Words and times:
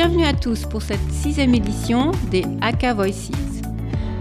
Bienvenue 0.00 0.26
à 0.26 0.32
tous 0.32 0.64
pour 0.64 0.80
cette 0.80 1.10
sixième 1.10 1.56
édition 1.56 2.12
des 2.30 2.44
AK 2.60 2.94
Voices. 2.94 3.32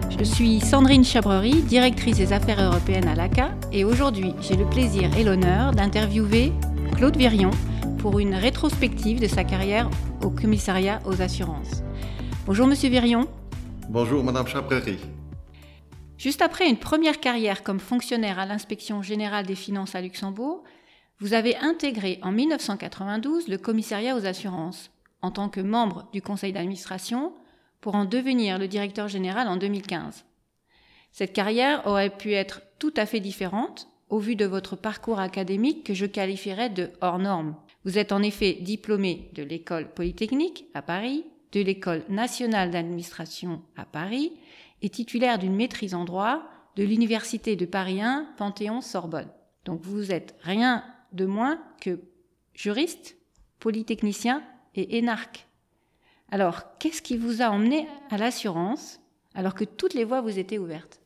Je 0.09 0.23
suis 0.23 0.59
Sandrine 0.59 1.03
Chabrery, 1.03 1.61
directrice 1.61 2.17
des 2.17 2.33
affaires 2.33 2.59
européennes 2.59 3.07
à 3.07 3.13
l'ACA, 3.13 3.51
et 3.71 3.83
aujourd'hui 3.83 4.33
j'ai 4.41 4.55
le 4.55 4.65
plaisir 4.65 5.15
et 5.15 5.23
l'honneur 5.23 5.73
d'interviewer 5.73 6.51
Claude 6.95 7.15
Virion 7.15 7.51
pour 7.99 8.17
une 8.17 8.33
rétrospective 8.33 9.19
de 9.19 9.27
sa 9.27 9.43
carrière 9.43 9.87
au 10.23 10.31
commissariat 10.31 10.99
aux 11.05 11.21
assurances. 11.21 11.83
Bonjour 12.47 12.65
Monsieur 12.65 12.89
Virion. 12.89 13.27
Bonjour 13.87 14.23
Madame 14.23 14.47
Chabrery. 14.47 14.97
Juste 16.17 16.41
après 16.41 16.67
une 16.67 16.77
première 16.77 17.19
carrière 17.19 17.61
comme 17.61 17.79
fonctionnaire 17.79 18.39
à 18.39 18.47
l'inspection 18.47 19.03
générale 19.03 19.45
des 19.45 19.53
finances 19.53 19.93
à 19.93 20.01
Luxembourg, 20.01 20.63
vous 21.19 21.33
avez 21.33 21.55
intégré 21.57 22.17
en 22.23 22.31
1992 22.31 23.47
le 23.47 23.59
commissariat 23.59 24.15
aux 24.15 24.25
assurances 24.25 24.89
en 25.21 25.31
tant 25.31 25.49
que 25.49 25.61
membre 25.61 26.07
du 26.13 26.21
conseil 26.21 26.53
d'administration 26.53 27.33
pour 27.81 27.95
en 27.95 28.05
devenir 28.05 28.57
le 28.57 28.67
directeur 28.67 29.07
général 29.07 29.47
en 29.47 29.57
2015. 29.57 30.25
Cette 31.11 31.33
carrière 31.33 31.85
aurait 31.87 32.15
pu 32.15 32.33
être 32.33 32.61
tout 32.79 32.93
à 32.95 33.05
fait 33.05 33.19
différente 33.19 33.87
au 34.09 34.19
vu 34.19 34.35
de 34.35 34.45
votre 34.45 34.75
parcours 34.75 35.19
académique 35.19 35.83
que 35.83 35.93
je 35.93 36.05
qualifierais 36.05 36.69
de 36.69 36.91
hors 37.01 37.19
norme. 37.19 37.55
Vous 37.83 37.97
êtes 37.97 38.11
en 38.11 38.21
effet 38.21 38.57
diplômé 38.61 39.31
de 39.33 39.43
l'école 39.43 39.93
polytechnique 39.93 40.65
à 40.73 40.81
Paris, 40.81 41.25
de 41.51 41.61
l'école 41.61 42.03
nationale 42.09 42.71
d'administration 42.71 43.61
à 43.75 43.85
Paris 43.85 44.33
et 44.81 44.89
titulaire 44.89 45.39
d'une 45.39 45.55
maîtrise 45.55 45.95
en 45.95 46.05
droit 46.05 46.43
de 46.75 46.83
l'université 46.83 47.55
de 47.55 47.65
Paris 47.65 48.01
1 48.01 48.27
Panthéon-Sorbonne. 48.37 49.31
Donc 49.65 49.81
vous 49.81 50.11
êtes 50.11 50.35
rien 50.41 50.83
de 51.13 51.25
moins 51.25 51.59
que 51.81 51.99
juriste, 52.53 53.17
polytechnicien 53.59 54.43
et 54.77 54.97
énarque. 54.97 55.47
Alors, 56.31 56.77
qu'est-ce 56.79 57.01
qui 57.01 57.17
vous 57.17 57.41
a 57.41 57.49
emmené 57.49 57.87
à 58.09 58.17
l'assurance 58.17 58.99
alors 59.35 59.55
que 59.55 59.65
toutes 59.65 59.93
les 59.93 60.03
voies 60.03 60.21
vous 60.21 60.39
étaient 60.39 60.57
ouvertes? 60.57 60.99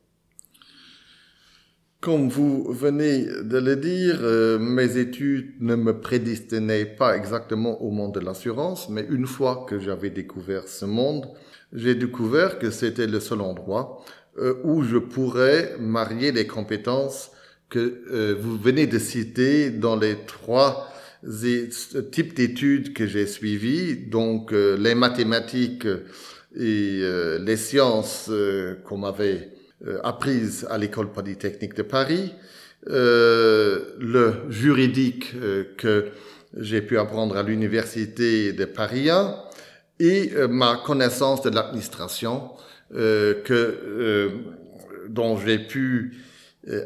Comme 2.00 2.28
vous 2.28 2.72
venez 2.72 3.26
de 3.26 3.58
le 3.58 3.76
dire, 3.76 4.18
euh, 4.22 4.58
mes 4.58 4.96
études 4.96 5.54
ne 5.60 5.76
me 5.76 6.00
prédestinaient 6.00 6.84
pas 6.84 7.16
exactement 7.16 7.80
au 7.80 7.92
monde 7.92 8.14
de 8.14 8.20
l'assurance, 8.20 8.88
mais 8.88 9.06
une 9.08 9.26
fois 9.26 9.66
que 9.68 9.78
j'avais 9.78 10.10
découvert 10.10 10.66
ce 10.66 10.84
monde, 10.84 11.28
j'ai 11.72 11.94
découvert 11.94 12.58
que 12.58 12.72
c'était 12.72 13.06
le 13.06 13.20
seul 13.20 13.40
endroit 13.40 14.04
euh, 14.38 14.54
où 14.64 14.82
je 14.82 14.98
pourrais 14.98 15.76
marier 15.78 16.32
les 16.32 16.48
compétences 16.48 17.30
que 17.68 18.02
euh, 18.10 18.34
vous 18.38 18.58
venez 18.58 18.88
de 18.88 18.98
citer 18.98 19.70
dans 19.70 19.94
les 19.94 20.16
trois 20.26 20.88
types 22.10 22.34
d'études 22.34 22.94
que 22.94 23.06
j'ai 23.06 23.26
suivis, 23.26 23.96
donc 23.96 24.52
euh, 24.52 24.76
les 24.76 24.94
mathématiques 24.94 25.86
et 26.56 27.00
euh, 27.02 27.38
les 27.38 27.56
sciences 27.56 28.26
euh, 28.30 28.74
qu'on 28.84 28.98
m'avait 28.98 29.50
apprises 30.04 30.64
à 30.70 30.78
l'école 30.78 31.10
polytechnique 31.10 31.74
de 31.74 31.82
Paris, 31.82 32.32
le 32.86 34.32
juridique 34.48 35.34
que 35.76 36.06
j'ai 36.56 36.82
pu 36.82 36.98
apprendre 36.98 37.36
à 37.36 37.42
l'université 37.42 38.52
de 38.52 38.64
Paris 38.64 39.10
1 39.10 39.34
et 39.98 40.30
ma 40.48 40.80
connaissance 40.86 41.42
de 41.42 41.50
l'administration 41.50 42.50
que 42.92 44.30
dont 45.08 45.36
j'ai 45.36 45.58
pu 45.58 46.16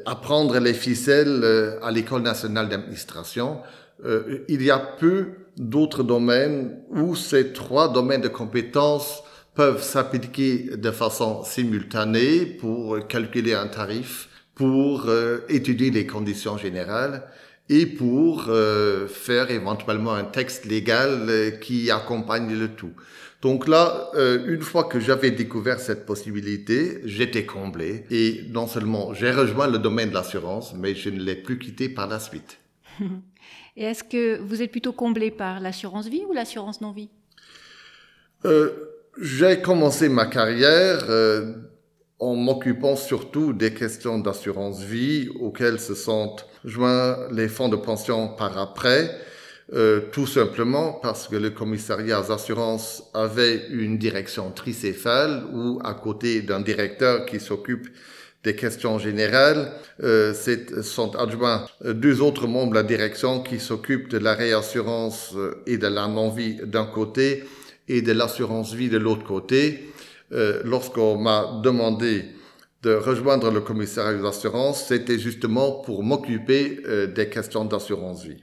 apprendre 0.07 0.59
les 0.59 0.73
ficelles 0.73 1.45
à 1.83 1.91
l'école 1.91 2.23
nationale 2.23 2.71
d'administration 2.71 3.59
euh, 4.05 4.45
il 4.49 4.63
y 4.63 4.71
a 4.71 4.79
peu 4.79 5.29
d'autres 5.57 6.03
domaines 6.03 6.79
où 6.91 7.17
ces 7.17 7.53
trois 7.53 7.93
domaines 7.93 8.21
de 8.21 8.29
compétences 8.29 9.23
peuvent 9.55 9.83
s'appliquer 9.83 10.77
de 10.77 10.91
façon 10.91 11.43
simultanée 11.45 12.45
pour 12.45 13.07
calculer 13.07 13.55
un 13.55 13.69
tarif, 13.69 14.29
pour 14.55 15.05
euh, 15.07 15.39
étudier 15.49 15.91
les 15.91 16.07
conditions 16.07 16.59
générales 16.59 17.23
et 17.71 17.87
pour 17.87 18.47
euh, 18.49 19.09
faire 19.09 19.51
éventuellement 19.51 20.13
un 20.13 20.25
texte 20.25 20.67
légal 20.67 21.59
qui 21.61 21.91
accompagne 21.91 22.55
le 22.55 22.69
tout. 22.69 22.93
Donc 23.43 23.69
là, 23.69 24.11
une 24.17 24.63
fois 24.63 24.85
que 24.85 24.99
j'avais 24.99 25.31
découvert 25.31 25.79
cette 25.79 26.07
possibilité, 26.07 27.01
j'étais 27.05 27.45
comblé 27.45 28.05
et 28.11 28.45
non 28.51 28.67
seulement 28.67 29.15
j'ai 29.15 29.31
rejoint 29.31 29.69
le 29.69 29.79
domaine 29.79 30.09
de 30.09 30.15
l'assurance, 30.15 30.75
mais 30.75 30.95
je 30.95 31.11
ne 31.11 31.21
l'ai 31.21 31.37
plus 31.37 31.59
quitté 31.59 31.89
par 31.89 32.09
la 32.09 32.19
suite. 32.19 32.59
Et 33.77 33.85
est-ce 33.85 34.05
que 34.05 34.39
vous 34.41 34.63
êtes 34.63 34.71
plutôt 34.71 34.93
comblé 34.93 35.31
par 35.31 35.61
l'assurance 35.61 36.09
vie 36.09 36.23
ou 36.29 36.33
l'assurance 36.33 36.81
non-vie? 36.81 37.11
Euh, 38.45 38.71
J'ai 39.21 39.61
commencé 39.61 40.09
ma 40.09 40.27
carrière 40.27 41.05
euh, 41.09 41.53
en 42.19 42.35
m'occupant 42.35 42.97
surtout 42.97 43.53
des 43.53 43.75
questions 43.75 44.19
d'assurance 44.19 44.83
vie 44.83 45.29
auxquelles 45.41 45.79
se 45.79 45.95
sont 45.95 46.37
joints 46.65 47.29
les 47.33 47.49
fonds 47.49 47.69
de 47.69 47.77
pension 47.77 48.29
par 48.29 48.59
après. 48.59 49.11
Euh, 49.73 50.01
tout 50.13 50.29
simplement 50.29 50.93
parce 50.93 51.27
que 51.27 51.35
le 51.35 51.51
commissariat 51.51 52.21
aux 52.21 52.31
assurances 52.31 53.03
avait 53.15 53.67
une 53.71 53.99
direction 53.99 54.53
tricéphale 54.53 55.45
où 55.53 55.81
à 55.83 55.93
côté 55.95 56.41
d'un 56.41 56.61
directeur 56.61 57.27
qui 57.27 57.41
s'occupe 57.41 57.89
des 58.45 58.55
questions 58.55 58.99
générales. 58.99 59.73
Euh, 60.03 60.35
sont 60.83 61.17
adjoints 61.17 61.67
euh, 61.85 61.93
deux 61.93 62.21
autres 62.21 62.47
membres 62.47 62.71
de 62.71 62.77
la 62.77 62.83
direction 62.83 63.43
qui 63.43 63.59
s'occupent 63.59 64.09
de 64.09 64.19
la 64.19 64.35
réassurance 64.35 65.33
euh, 65.35 65.63
et 65.67 65.79
de 65.79 65.87
la 65.87 66.07
non-vie 66.07 66.57
d'un 66.65 66.87
côté 66.87 67.45
et 67.89 68.03
de 68.03 68.13
l'assurance 68.13 68.75
vie 68.75 68.89
de 68.89 68.99
l'autre 68.99 69.25
côté. 69.25 69.93
Euh, 70.33 70.61
Lorsqu'on 70.65 71.19
m'a 71.19 71.61
demandé 71.63 72.25
de 72.83 72.95
rejoindre 72.95 73.51
le 73.51 73.61
commissariat 73.61 74.19
des 74.19 74.27
assurances, 74.27 74.87
c'était 74.87 75.19
justement 75.19 75.73
pour 75.73 76.03
m'occuper 76.03 76.81
euh, 76.87 77.07
des 77.07 77.29
questions 77.29 77.65
d'assurance 77.65 78.25
vie. 78.25 78.43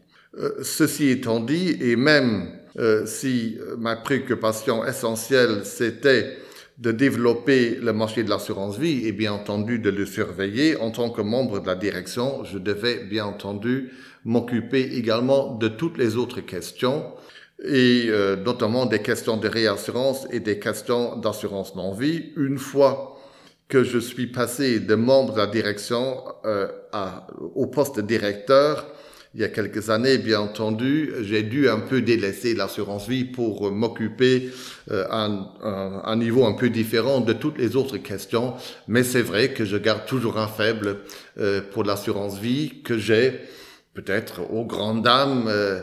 ceci 0.64 1.10
étant 1.10 1.40
dit, 1.40 1.78
et 1.80 1.96
même 1.96 2.60
si 3.06 3.60
ma 3.78 3.96
préoccupation 3.96 4.84
essentielle 4.84 5.62
c'était 5.64 6.40
de 6.78 6.92
développer 6.92 7.76
le 7.76 7.94
marché 7.94 8.24
de 8.24 8.30
l'assurance 8.30 8.78
vie 8.78 9.08
et 9.08 9.12
bien 9.12 9.34
entendu 9.34 9.80
de 9.80 9.90
le 9.90 10.06
surveiller. 10.06 10.76
En 10.78 10.92
tant 10.92 11.10
que 11.10 11.22
membre 11.22 11.60
de 11.60 11.68
la 11.68 11.76
direction, 11.76 12.44
je 12.44 12.58
devais 12.58 13.04
bien 13.04 13.26
entendu 13.26 13.92
m'occuper 14.26 14.82
également 14.96 15.56
de 15.56 15.68
toutes 15.68 15.98
les 15.98 16.16
autres 16.16 16.42
questions 16.42 17.06
et 17.64 18.06
euh, 18.08 18.36
notamment 18.36 18.86
des 18.86 19.02
questions 19.02 19.38
de 19.38 19.48
réassurance 19.48 20.28
et 20.32 20.40
des 20.40 20.60
questions 20.60 21.18
d'assurance 21.18 21.76
non-vie. 21.76 22.32
Une 22.36 22.58
fois 22.58 23.18
que 23.68 23.84
je 23.84 24.00
suis 24.00 24.28
passé 24.28 24.80
de 24.80 24.96
membre 24.96 25.34
de 25.34 25.38
la 25.38 25.48
direction 25.48 26.24
euh, 26.46 26.68
à, 26.92 27.28
au 27.56 27.68
poste 27.68 27.98
de 27.98 28.02
directeur, 28.02 28.86
il 29.36 29.42
y 29.42 29.44
a 29.44 29.50
quelques 29.50 29.90
années, 29.90 30.20
bien 30.20 30.42
entendu, 30.42 31.12
j'ai 31.22 31.42
dû 31.42 31.68
un 31.68 31.80
peu 31.80 32.02
délaisser 32.02 32.54
l'assurance 32.54 33.08
vie 33.08 33.26
pour 33.26 33.72
m'occuper 33.72 34.52
euh, 34.92 35.06
à 35.10 35.28
un, 36.06 36.16
niveau 36.18 36.46
un 36.46 36.54
peu 36.54 36.70
différent 36.70 37.20
de 37.20 37.34
toutes 37.34 37.58
les 37.58 37.76
autres 37.76 37.98
questions. 37.98 38.54
Mais 38.88 39.04
c'est 39.04 39.24
vrai 39.24 39.52
que 39.52 39.66
je 39.66 39.78
garde 39.78 40.06
toujours 40.06 40.38
un 40.38 40.48
faible 40.48 40.98
euh, 41.40 41.62
pour 41.62 41.84
l'assurance 41.84 42.38
vie 42.38 42.84
que 42.84 43.00
j'ai 43.00 43.40
peut-être 43.96 44.42
aux 44.52 44.66
grandes 44.66 45.04
dames 45.04 45.46
euh, 45.48 45.82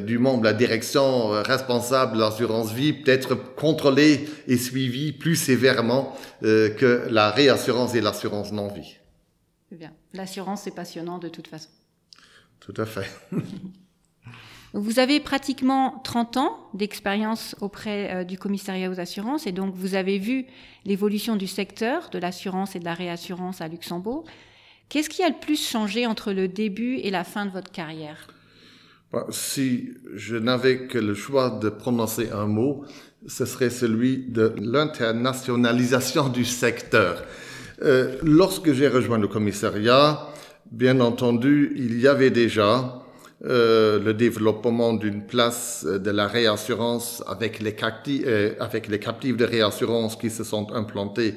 du 0.00 0.18
membre 0.18 0.40
de 0.40 0.46
la 0.46 0.52
direction 0.52 1.28
responsable 1.42 2.16
de 2.16 2.20
l'assurance 2.20 2.72
vie, 2.72 2.92
peut-être 2.92 3.36
contrôlé 3.54 4.28
et 4.48 4.56
suivi 4.56 5.12
plus 5.12 5.36
sévèrement 5.36 6.16
que 6.40 7.06
la 7.10 7.30
réassurance 7.30 7.94
et 7.94 8.00
l'assurance 8.00 8.52
non-vie. 8.52 8.96
Bien. 9.72 9.92
L'assurance, 10.14 10.62
c'est 10.62 10.74
passionnant 10.74 11.18
de 11.18 11.28
toute 11.28 11.48
façon. 11.48 11.68
Tout 12.60 12.74
à 12.76 12.86
fait. 12.86 13.08
Vous 14.74 14.98
avez 14.98 15.18
pratiquement 15.18 16.00
30 16.04 16.36
ans 16.36 16.70
d'expérience 16.74 17.56
auprès 17.60 18.14
euh, 18.14 18.24
du 18.24 18.38
commissariat 18.38 18.90
aux 18.90 19.00
assurances 19.00 19.46
et 19.46 19.52
donc 19.52 19.74
vous 19.74 19.94
avez 19.94 20.18
vu 20.18 20.44
l'évolution 20.84 21.36
du 21.36 21.46
secteur 21.46 22.10
de 22.10 22.18
l'assurance 22.18 22.76
et 22.76 22.78
de 22.78 22.84
la 22.84 22.92
réassurance 22.92 23.62
à 23.62 23.68
Luxembourg. 23.68 24.24
Qu'est-ce 24.90 25.08
qui 25.08 25.22
a 25.22 25.28
le 25.28 25.34
plus 25.40 25.62
changé 25.62 26.06
entre 26.06 26.32
le 26.32 26.48
début 26.48 26.96
et 26.96 27.10
la 27.10 27.24
fin 27.24 27.46
de 27.46 27.50
votre 27.50 27.70
carrière? 27.70 28.28
Si 29.30 29.94
je 30.14 30.36
n'avais 30.36 30.86
que 30.86 30.98
le 30.98 31.14
choix 31.14 31.48
de 31.48 31.70
prononcer 31.70 32.30
un 32.30 32.46
mot, 32.46 32.84
ce 33.26 33.46
serait 33.46 33.70
celui 33.70 34.18
de 34.18 34.54
l'internationalisation 34.60 36.28
du 36.28 36.44
secteur. 36.44 37.24
Euh, 37.82 38.18
lorsque 38.22 38.72
j'ai 38.72 38.88
rejoint 38.88 39.18
le 39.18 39.28
commissariat, 39.28 40.28
bien 40.70 41.00
entendu, 41.00 41.72
il 41.76 42.00
y 42.00 42.06
avait 42.06 42.30
déjà 42.30 43.02
euh, 43.44 44.00
le 44.00 44.14
développement 44.14 44.94
d'une 44.94 45.24
place 45.24 45.86
de 45.86 46.10
la 46.10 46.26
réassurance 46.26 47.22
avec 47.26 47.60
les, 47.60 47.76
euh, 48.26 48.54
avec 48.58 48.88
les 48.88 48.98
captifs 48.98 49.36
de 49.36 49.44
réassurance 49.44 50.16
qui 50.16 50.30
se 50.30 50.42
sont 50.44 50.72
implantés 50.72 51.34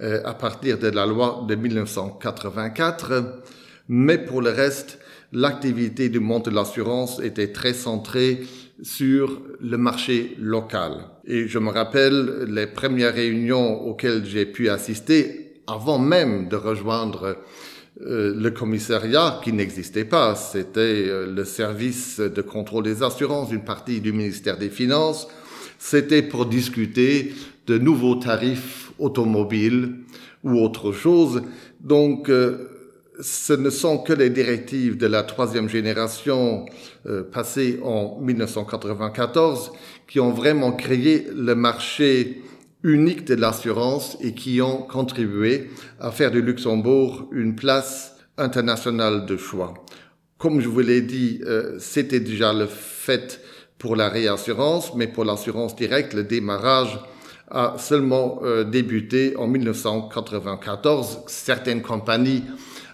euh, 0.00 0.20
à 0.24 0.34
partir 0.34 0.78
de 0.78 0.88
la 0.88 1.06
loi 1.06 1.44
de 1.48 1.54
1984. 1.54 3.42
Mais 3.88 4.18
pour 4.18 4.42
le 4.42 4.50
reste, 4.50 4.98
l'activité 5.32 6.08
du 6.08 6.18
monde 6.18 6.46
de 6.46 6.50
l'assurance 6.50 7.20
était 7.20 7.52
très 7.52 7.74
centrée 7.74 8.40
sur 8.82 9.40
le 9.60 9.78
marché 9.78 10.36
local. 10.38 11.04
Et 11.24 11.48
je 11.48 11.58
me 11.58 11.70
rappelle 11.70 12.44
les 12.48 12.66
premières 12.66 13.14
réunions 13.14 13.86
auxquelles 13.86 14.24
j'ai 14.26 14.46
pu 14.46 14.68
assister 14.68 15.62
avant 15.66 15.98
même 15.98 16.48
de 16.48 16.56
rejoindre 16.56 17.38
euh, 18.02 18.34
le 18.36 18.50
commissariat 18.50 19.40
qui 19.42 19.54
n'existait 19.54 20.04
pas, 20.04 20.34
c'était 20.34 20.80
euh, 20.80 21.32
le 21.32 21.44
service 21.46 22.20
de 22.20 22.42
contrôle 22.42 22.84
des 22.84 23.02
assurances, 23.02 23.50
une 23.50 23.64
partie 23.64 24.02
du 24.02 24.12
ministère 24.12 24.58
des 24.58 24.68
Finances. 24.68 25.28
C'était 25.78 26.20
pour 26.20 26.44
discuter 26.44 27.32
de 27.66 27.78
nouveaux 27.78 28.16
tarifs 28.16 28.92
automobiles 28.98 29.94
ou 30.44 30.58
autre 30.58 30.92
chose. 30.92 31.40
Donc, 31.80 32.28
euh, 32.28 32.68
ce 33.18 33.54
ne 33.54 33.70
sont 33.70 33.96
que 33.96 34.12
les 34.12 34.28
directives 34.28 34.98
de 34.98 35.06
la 35.06 35.22
troisième 35.22 35.70
génération 35.70 36.66
passées 37.32 37.80
en 37.82 38.20
1994 38.20 39.72
qui 40.06 40.20
ont 40.20 40.32
vraiment 40.32 40.72
créé 40.72 41.26
le 41.34 41.54
marché 41.54 42.42
unique 42.86 43.24
de 43.24 43.34
l'assurance 43.34 44.16
et 44.20 44.32
qui 44.32 44.62
ont 44.62 44.82
contribué 44.82 45.70
à 45.98 46.12
faire 46.12 46.30
du 46.30 46.40
Luxembourg 46.40 47.28
une 47.32 47.56
place 47.56 48.16
internationale 48.38 49.26
de 49.26 49.36
choix. 49.36 49.74
Comme 50.38 50.60
je 50.60 50.68
vous 50.68 50.80
l'ai 50.80 51.00
dit, 51.00 51.40
euh, 51.46 51.76
c'était 51.80 52.20
déjà 52.20 52.52
le 52.52 52.66
fait 52.66 53.40
pour 53.76 53.96
la 53.96 54.08
réassurance, 54.08 54.94
mais 54.94 55.08
pour 55.08 55.24
l'assurance 55.24 55.74
directe, 55.74 56.14
le 56.14 56.22
démarrage 56.22 56.96
a 57.50 57.74
seulement 57.76 58.38
euh, 58.44 58.62
débuté 58.62 59.34
en 59.36 59.48
1994. 59.48 61.24
Certaines 61.26 61.82
compagnies 61.82 62.44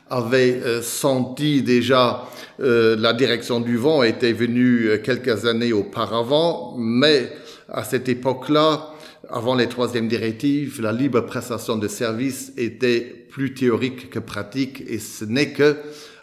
avaient 0.08 0.58
euh, 0.64 0.80
senti 0.80 1.62
déjà 1.62 2.24
la 2.58 3.12
direction 3.12 3.58
du 3.58 3.76
vent 3.76 4.04
était 4.04 4.32
venue 4.32 4.88
quelques 5.02 5.46
années 5.46 5.72
auparavant, 5.72 6.76
mais 6.78 7.32
à 7.68 7.82
cette 7.82 8.08
époque-là, 8.08 8.91
avant 9.32 9.54
les 9.54 9.66
troisièmes 9.66 10.08
directives, 10.08 10.80
la 10.82 10.92
libre 10.92 11.20
prestation 11.22 11.76
de 11.78 11.88
services 11.88 12.52
était 12.56 13.26
plus 13.30 13.54
théorique 13.54 14.10
que 14.10 14.18
pratique 14.18 14.84
et 14.86 14.98
ce 14.98 15.24
n'est 15.24 15.52
que 15.52 15.76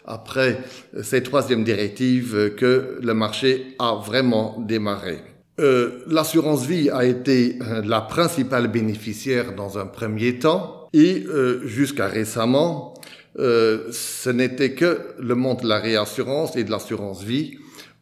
après 0.06 0.58
ces 1.02 1.22
troisièmes 1.22 1.64
directives 1.64 2.54
que 2.56 2.98
le 3.02 3.14
marché 3.14 3.74
a 3.78 3.96
vraiment 3.96 4.56
démarré. 4.66 5.18
Euh, 5.58 5.98
L'assurance 6.06 6.64
vie 6.64 6.88
a 6.88 7.04
été 7.04 7.58
euh, 7.60 7.82
la 7.84 8.00
principale 8.00 8.68
bénéficiaire 8.68 9.54
dans 9.54 9.78
un 9.78 9.86
premier 9.86 10.38
temps 10.38 10.88
et 10.94 11.24
euh, 11.28 11.66
jusqu'à 11.66 12.06
récemment, 12.06 12.94
euh, 13.38 13.88
ce 13.92 14.30
n'était 14.30 14.72
que 14.72 15.00
le 15.18 15.34
monde 15.34 15.62
de 15.62 15.68
la 15.68 15.78
réassurance 15.78 16.56
et 16.56 16.64
de 16.64 16.70
l'assurance 16.70 17.22
vie 17.22 17.58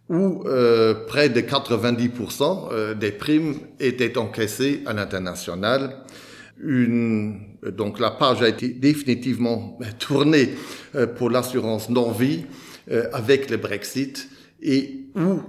où 0.08 0.42
euh, 0.46 0.94
près 1.06 1.28
de 1.28 1.40
90% 1.40 2.68
euh, 2.72 2.94
des 2.94 3.12
primes 3.12 3.56
étaient 3.78 4.16
encaissées 4.16 4.82
à 4.86 4.92
l'international. 4.92 5.96
Une, 6.60 7.40
donc 7.62 8.00
la 8.00 8.10
page 8.10 8.42
a 8.42 8.48
été 8.48 8.68
définitivement 8.68 9.78
tournée 9.98 10.50
euh, 10.94 11.06
pour 11.06 11.30
l'assurance 11.30 11.88
non-vie 11.90 12.46
euh, 12.90 13.08
avec 13.12 13.50
le 13.50 13.58
Brexit 13.58 14.28
et 14.62 15.04
où 15.14 15.40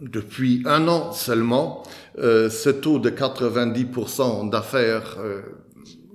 depuis 0.00 0.62
un 0.64 0.88
an 0.88 1.12
seulement, 1.12 1.84
ce 2.16 2.70
taux 2.70 2.98
de 2.98 3.10
90% 3.10 4.50
d'affaires 4.50 5.18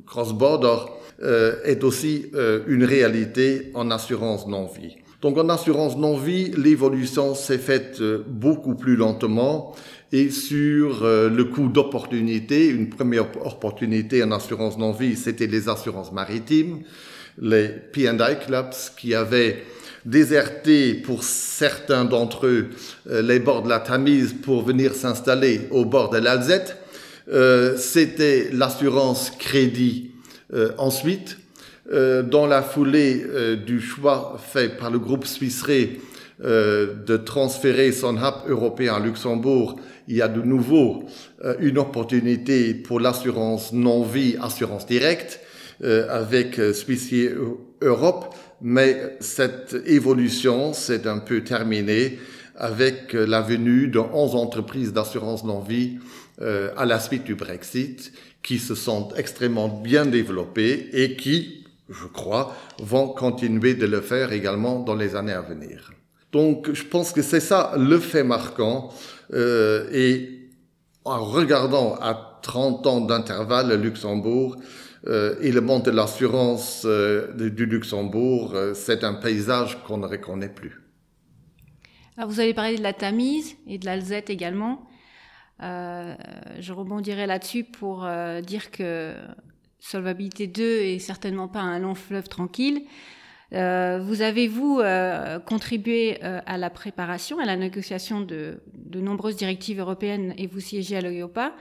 cross-border 0.06 0.78
est 1.64 1.84
aussi 1.84 2.32
une 2.68 2.84
réalité 2.84 3.72
en 3.74 3.92
assurance 3.92 4.48
non-vie. 4.48 4.98
Donc 5.26 5.40
en 5.40 5.50
assurance 5.50 5.98
non-vie, 5.98 6.52
l'évolution 6.56 7.34
s'est 7.34 7.58
faite 7.58 7.98
euh, 8.00 8.24
beaucoup 8.28 8.76
plus 8.76 8.96
lentement 8.96 9.74
et 10.12 10.30
sur 10.30 11.04
euh, 11.04 11.32
le 11.32 11.46
coût 11.46 11.68
d'opportunité, 11.68 12.68
une 12.68 12.90
première 12.90 13.26
opportunité 13.44 14.22
en 14.22 14.32
assurance 14.32 14.78
non-vie, 14.78 15.16
c'était 15.16 15.48
les 15.48 15.68
assurances 15.68 16.12
maritimes, 16.12 16.84
les 17.42 17.70
P&I 17.70 18.38
clubs 18.46 18.76
qui 19.00 19.16
avaient 19.16 19.64
déserté 20.06 20.94
pour 20.94 21.24
certains 21.24 22.06
d'entre 22.06 22.46
eux 22.46 22.70
euh, 23.10 23.24
les 23.24 23.40
bords 23.40 23.64
de 23.64 23.70
la 23.70 23.80
Tamise 23.80 24.36
pour 24.44 24.62
venir 24.62 24.94
s'installer 24.94 25.62
au 25.72 25.86
bord 25.86 26.12
de 26.12 26.20
l'Alzette. 26.20 26.78
c'était 27.78 28.50
l'assurance 28.54 29.32
crédit 29.32 30.12
ensuite 30.78 31.40
euh, 31.92 32.24
dans 32.24 32.48
la 32.48 32.64
foulée 32.64 33.24
euh, 33.28 33.56
du 33.56 33.80
choix 33.80 34.40
fait 34.44 34.76
par 34.76 34.90
le 34.90 34.98
groupe 34.98 35.28
Suisse 35.28 35.64
euh, 36.44 36.96
de 37.06 37.16
transférer 37.16 37.92
son 37.92 38.18
hub 38.18 38.34
européen 38.48 38.96
à 38.96 39.00
Luxembourg, 39.00 39.80
il 40.08 40.16
y 40.16 40.22
a 40.22 40.28
de 40.28 40.42
nouveau 40.42 41.04
une 41.60 41.80
opportunité 41.80 42.74
pour 42.76 43.00
l'assurance 43.00 43.74
non-vie, 43.74 44.36
assurance 44.40 44.86
directe, 44.86 45.40
avec 45.84 46.62
Suisse 46.74 47.12
Europe, 47.82 48.36
mais 48.62 49.18
cette 49.20 49.76
évolution 49.88 50.74
s'est 50.74 51.08
un 51.08 51.18
peu 51.18 51.44
terminée 51.44 52.20
avec 52.56 53.14
la 53.14 53.42
venue 53.42 53.88
de 53.88 53.98
11 53.98 54.36
entreprises 54.36 54.94
d'assurance 54.94 55.44
non-vie 55.44 55.98
à 56.40 56.86
la 56.86 57.00
suite 57.00 57.24
du 57.24 57.34
Brexit, 57.34 58.14
qui 58.44 58.60
se 58.60 58.76
sont 58.76 59.10
extrêmement 59.18 59.68
bien 59.68 60.06
développées 60.06 60.90
et 60.94 61.16
qui, 61.16 61.65
je 61.90 62.08
crois, 62.08 62.56
vont 62.80 63.10
continuer 63.10 63.76
de 63.76 63.86
le 63.86 64.02
faire 64.02 64.32
également 64.32 64.80
dans 64.80 64.96
les 64.96 65.16
années 65.16 65.34
à 65.34 65.42
venir. 65.42 65.92
Donc, 66.32 66.74
je 66.74 66.84
pense 66.84 67.12
que 67.12 67.22
c'est 67.22 67.40
ça 67.40 67.74
le 67.78 68.00
fait 68.00 68.24
marquant. 68.24 68.90
Euh, 69.34 69.88
et 69.92 70.50
en 71.04 71.24
regardant 71.24 71.96
à 71.96 72.40
30 72.42 72.88
ans 72.88 73.02
d'intervalle 73.02 73.70
le 73.70 73.76
Luxembourg 73.78 74.58
euh, 75.08 75.36
et 75.42 75.52
le 75.52 75.62
monde 75.62 75.84
de 75.84 75.92
l'assurance 75.92 76.84
euh, 76.86 77.32
du 77.34 77.66
Luxembourg, 77.66 78.56
c'est 78.74 79.04
un 79.04 79.14
paysage 79.14 79.82
qu'on 79.84 79.98
ne 79.98 80.08
reconnaît 80.08 80.50
plus. 80.50 80.82
Alors 82.18 82.30
vous 82.30 82.40
avez 82.40 82.54
parlé 82.54 82.78
de 82.78 82.84
la 82.84 82.94
Tamise 82.94 83.56
et 83.68 83.78
de 83.78 83.86
l'Alzette 83.86 84.30
également. 84.30 84.88
Je 85.60 86.72
rebondirai 86.74 87.28
là-dessus 87.28 87.64
pour 87.64 88.08
dire 88.46 88.72
que 88.72 89.14
Solvabilité 89.86 90.48
2 90.48 90.64
est 90.64 91.00
certainement 91.00 91.48
pas 91.48 91.60
un 91.60 91.78
long 91.78 91.94
fleuve 91.94 92.28
tranquille. 92.28 92.82
Euh, 93.54 94.00
vous 94.04 94.24
avez, 94.24 94.48
vous, 94.48 94.80
euh, 94.80 95.38
contribué 95.38 96.18
euh, 96.24 96.40
à 96.48 96.58
la 96.58 96.72
préparation, 96.72 97.38
à 97.38 97.46
la 97.46 97.56
négociation 97.56 98.22
de, 98.22 98.64
de, 98.74 99.00
nombreuses 99.00 99.36
directives 99.36 99.80
européennes 99.80 100.34
et 100.40 100.48
vous 100.48 100.60
siégez 100.60 100.98
à 100.98 101.02
l'OIOPA. 101.02 101.54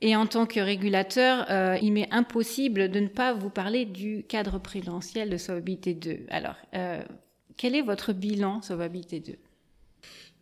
Et 0.00 0.14
en 0.14 0.26
tant 0.26 0.46
que 0.46 0.60
régulateur, 0.60 1.46
il 1.80 1.92
m'est 1.92 2.08
impossible 2.10 2.88
de 2.88 2.98
ne 2.98 3.06
pas 3.06 3.34
vous 3.34 3.50
parler 3.50 3.84
du 3.84 4.24
cadre 4.28 4.58
prudentiel 4.58 5.30
de 5.30 5.36
Solvabilité 5.36 5.94
2. 5.94 6.26
Alors, 6.28 6.56
quel 7.56 7.76
est 7.76 7.82
votre 7.82 8.12
bilan 8.12 8.62
Solvabilité 8.62 9.20
2 9.20 9.34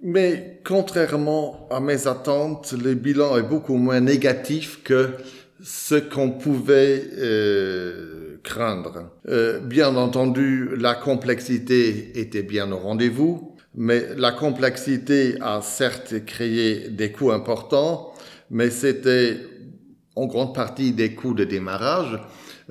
Mais 0.00 0.62
contrairement 0.64 1.68
à 1.70 1.80
mes 1.80 2.06
attentes, 2.06 2.73
le 2.73 2.94
bilan 2.94 3.37
est 3.37 3.42
beaucoup 3.42 3.76
moins 3.76 4.00
négatif 4.00 4.82
que 4.82 5.18
ce 5.62 5.95
qu'on 5.95 6.31
pouvait 6.31 7.02
euh, 7.19 8.38
craindre. 8.43 9.11
Euh, 9.29 9.61
bien 9.61 9.97
entendu, 9.97 10.71
la 10.76 10.95
complexité 10.95 12.19
était 12.19 12.43
bien 12.43 12.71
au 12.73 12.79
rendez-vous, 12.79 13.57
mais 13.75 14.14
la 14.17 14.33
complexité 14.33 15.37
a 15.40 15.61
certes 15.62 16.25
créé 16.25 16.88
des 16.88 17.12
coûts 17.12 17.33
importants, 17.33 18.12
mais 18.50 18.71
c'était 18.71 19.38
en 20.17 20.26
grande 20.26 20.55
partie 20.55 20.93
des 20.93 21.14
coûts 21.14 21.35
de 21.35 21.45
démarrage. 21.45 22.19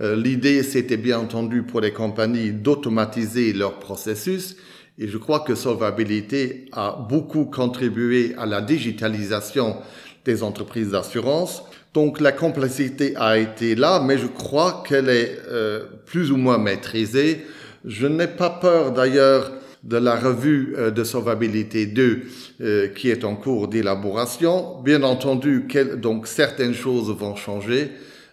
Euh, 0.02 0.16
L'idée, 0.16 0.64
c'était 0.64 0.98
bien 0.98 1.20
entendu 1.20 1.64
pour 1.64 1.82
les 1.82 1.94
compagnies 1.94 2.52
d'automatiser 2.52 3.54
leur 3.54 3.80
processus, 3.80 4.58
et 4.98 5.08
je 5.08 5.18
crois 5.18 5.42
que 5.42 5.56
Solvabilité 5.56 6.66
a 6.74 7.06
beaucoup 7.10 7.46
contribué 7.46 8.34
à 8.38 8.46
la 8.46 8.62
digitalisation 8.62 9.78
des 10.26 10.44
entreprises 10.44 10.92
d'assurance 10.92 11.64
donc 11.94 12.22
la 12.22 12.32
complexité 12.32 13.14
a 13.16 13.38
été 13.38 13.76
là, 13.76 14.02
mais 14.04 14.18
je 14.18 14.28
crois 14.28 14.84
qu'elle 14.88 15.10
est 15.10 15.40
euh, 15.50 15.86
plus 16.06 16.32
ou 16.32 16.38
moins 16.38 16.58
maîtrisée. 16.58 17.46
Je 17.86 18.08
n'ai 18.08 18.28
pas 18.28 18.50
peur 18.50 18.92
d'ailleurs 18.92 19.52
de 19.84 19.98
la 19.98 20.16
revue 20.16 20.76
euh, 20.78 20.92
de 20.92 21.04
solvabilité 21.04 21.86
2 21.88 22.22
euh, 22.62 22.88
qui 22.90 23.10
est 23.10 23.24
en 23.24 23.36
cours 23.36 23.68
d'élaboration. 23.68 24.82
Bien 24.84 25.04
entendu, 25.04 25.68
donc 25.98 26.28
certaines 26.28 26.76
choses 26.76 27.10
vont 27.10 27.36
changer, 27.36 27.92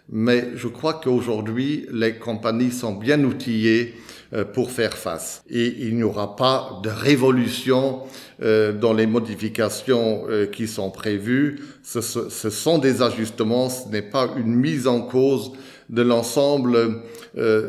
mais 0.09 0.49
je 0.55 0.67
crois 0.67 0.95
qu'aujourd'hui, 1.03 1.85
les 1.91 2.15
compagnies 2.15 2.71
sont 2.71 2.93
bien 2.93 3.23
outillées 3.23 3.95
euh, 4.33 4.45
pour 4.45 4.71
faire 4.71 4.97
face. 4.97 5.43
Et 5.49 5.75
il 5.79 5.95
n'y 5.95 6.03
aura 6.03 6.35
pas 6.35 6.79
de 6.83 6.89
révolution 6.89 8.01
dans 8.39 8.93
les 8.93 9.07
modifications 9.07 10.25
qui 10.51 10.67
sont 10.67 10.91
prévues. 10.91 11.59
Ce, 11.81 12.01
sont 12.01 12.77
des 12.77 13.01
ajustements, 13.01 13.67
ce 13.67 13.89
n'est 13.89 14.03
pas 14.03 14.29
une 14.37 14.53
mise 14.53 14.85
en 14.85 15.01
cause 15.01 15.53
de 15.89 16.03
l'ensemble 16.03 17.01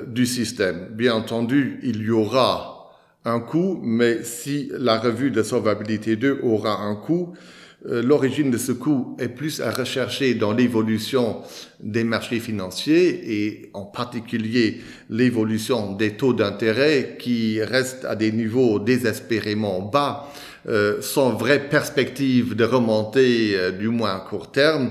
du 0.09 0.27
système. 0.27 0.89
Bien 0.91 1.15
entendu, 1.15 1.81
il 1.83 2.03
y 2.03 2.11
aura 2.11 2.79
un 3.25 3.41
coût, 3.41 3.81
mais 3.83 4.23
si 4.25 4.71
la 4.73 4.99
revue 4.99 5.31
de 5.31 5.43
solvabilité 5.43 6.17
2 6.17 6.41
aura 6.43 6.83
un 6.83 6.97
coût, 6.97 7.33
euh, 7.33 7.58
l'origine 7.85 8.51
de 8.51 8.59
ce 8.59 8.73
coût 8.73 9.17
est 9.21 9.29
plus 9.29 9.61
à 9.61 9.71
rechercher 9.71 10.35
dans 10.35 10.53
l'évolution 10.53 11.43
des 11.81 12.03
marchés 12.03 12.41
financiers 12.41 13.43
et 13.43 13.71
en 13.73 13.85
particulier 13.85 14.81
l'évolution 15.11 15.95
des 15.95 16.15
taux 16.15 16.33
d'intérêt 16.33 17.17
qui 17.19 17.63
restent 17.63 18.05
à 18.05 18.17
des 18.17 18.33
niveaux 18.33 18.81
désespérément 18.81 19.81
bas, 19.81 20.29
euh, 20.69 21.01
sans 21.01 21.31
vraie 21.31 21.69
perspective 21.69 22.57
de 22.57 22.65
remonter 22.65 23.55
euh, 23.55 23.71
du 23.71 23.89
moins 23.89 24.17
à 24.17 24.21
court 24.21 24.51
terme, 24.51 24.91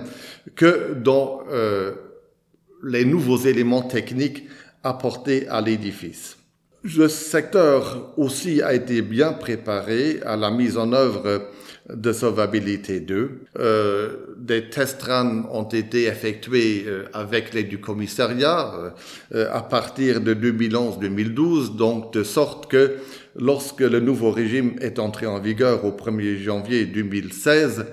que 0.56 0.94
dans 0.94 1.42
les 2.84 3.06
nouveaux 3.06 3.38
éléments 3.38 3.82
techniques 3.82 4.48
apportés 4.84 5.48
à 5.50 5.62
l'édifice. 5.62 6.37
Le 6.84 7.08
secteur 7.08 8.14
aussi 8.18 8.62
a 8.62 8.74
été 8.74 9.02
bien 9.02 9.34
préparé 9.34 10.20
à 10.24 10.36
la 10.36 10.52
mise 10.52 10.78
en 10.78 10.94
œuvre 10.94 11.50
de 11.92 12.12
Solvabilité 12.14 13.00
2. 13.00 13.32
Euh, 13.58 14.10
des 14.38 14.70
test 14.70 15.02
runs 15.02 15.48
ont 15.52 15.68
été 15.68 16.04
effectués 16.04 16.84
euh, 16.86 17.06
avec 17.14 17.54
l'aide 17.54 17.70
du 17.70 17.80
commissariat 17.80 18.94
euh, 19.34 19.50
à 19.52 19.62
partir 19.62 20.22
de 20.22 20.36
2011-2012, 20.36 21.76
donc 21.76 22.14
de 22.14 22.24
sorte 22.24 22.70
que 22.70 22.98
lorsque 23.36 23.82
le 23.82 24.00
nouveau 24.00 24.32
régime 24.32 24.76
est 24.80 25.00
entré 25.00 25.26
en 25.26 25.40
vigueur 25.40 25.84
au 25.84 25.92
1er 25.92 26.38
janvier 26.38 26.86
2016, 26.86 27.86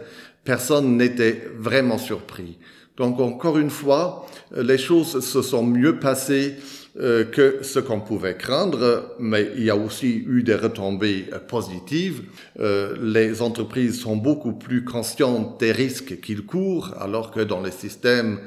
personne 0.44 0.98
n'était 0.98 1.48
vraiment 1.58 1.98
surpris. 1.98 2.58
Donc 2.96 3.18
encore 3.18 3.58
une 3.58 3.70
fois, 3.70 4.26
les 4.54 4.78
choses 4.78 5.24
se 5.24 5.42
sont 5.42 5.64
mieux 5.64 5.98
passées 5.98 6.56
euh, 6.96 7.24
que 7.24 7.58
ce 7.62 7.80
qu'on 7.80 7.98
pouvait 7.98 8.36
craindre, 8.36 9.16
mais 9.18 9.50
il 9.56 9.64
y 9.64 9.70
a 9.70 9.74
aussi 9.74 10.22
eu 10.28 10.44
des 10.44 10.54
retombées 10.54 11.24
euh, 11.32 11.40
positives. 11.40 12.22
Euh, 12.60 12.94
les 13.02 13.42
entreprises 13.42 13.98
sont 14.00 14.14
beaucoup 14.14 14.52
plus 14.52 14.84
conscientes 14.84 15.58
des 15.58 15.72
risques 15.72 16.20
qu'ils 16.20 16.46
courent, 16.46 16.94
alors 17.00 17.32
que 17.32 17.40
dans 17.40 17.60
les 17.60 17.72
systèmes 17.72 18.38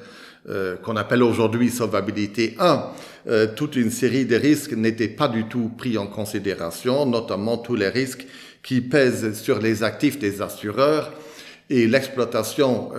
qu'on 0.82 0.96
appelle 0.96 1.24
aujourd'hui 1.24 1.70
solvabilité 1.70 2.56
1, 2.58 3.48
toute 3.58 3.75
une 3.75 3.92
série 3.92 4.24
de 4.24 4.38
risques 4.38 4.72
n'étaient 4.72 5.10
pas 5.10 5.27
du 5.27 5.44
tout 5.44 5.70
pris 5.77 5.98
en 5.98 6.08
considération, 6.08 7.06
notamment 7.06 7.58
tous 7.58 7.75
les 7.75 7.89
risques 7.89 8.25
qui 8.63 8.80
pèsent 8.80 9.38
sur 9.38 9.60
les 9.60 9.84
actifs 9.84 10.20
des 10.20 10.42
assureurs. 10.42 11.12
Et 11.70 11.86
l'exploitation 11.86 12.92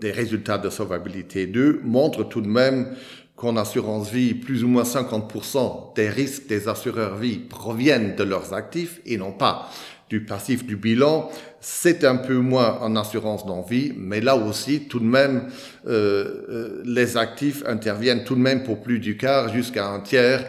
des 0.00 0.10
résultats 0.10 0.58
de 0.58 0.68
solvabilité 0.68 1.46
2 1.46 1.82
montre 1.84 2.24
tout 2.24 2.40
de 2.40 2.48
même 2.48 2.88
qu'en 3.36 3.56
assurance 3.56 4.10
vie, 4.10 4.34
plus 4.34 4.64
ou 4.64 4.68
moins 4.68 4.84
50% 4.84 5.94
des 5.94 6.08
risques 6.08 6.46
des 6.46 6.68
assureurs 6.68 7.16
vie 7.16 7.38
proviennent 7.38 8.16
de 8.16 8.24
leurs 8.24 8.54
actifs 8.54 9.00
et 9.04 9.18
non 9.18 9.32
pas 9.32 9.70
du 10.08 10.24
passif 10.24 10.64
du 10.64 10.76
bilan. 10.76 11.28
C'est 11.60 12.04
un 12.04 12.16
peu 12.16 12.36
moins 12.36 12.78
en 12.80 12.96
assurance 12.96 13.44
non-vie, 13.44 13.92
mais 13.96 14.20
là 14.20 14.36
aussi, 14.36 14.82
tout 14.88 15.00
de 15.00 15.04
même, 15.04 15.48
euh, 15.86 16.44
euh, 16.48 16.82
les 16.84 17.16
actifs 17.16 17.62
interviennent 17.66 18.24
tout 18.24 18.36
de 18.36 18.40
même 18.40 18.62
pour 18.62 18.80
plus 18.80 19.00
du 19.00 19.16
quart 19.16 19.52
jusqu'à 19.52 19.88
un 19.88 20.00
tiers 20.00 20.44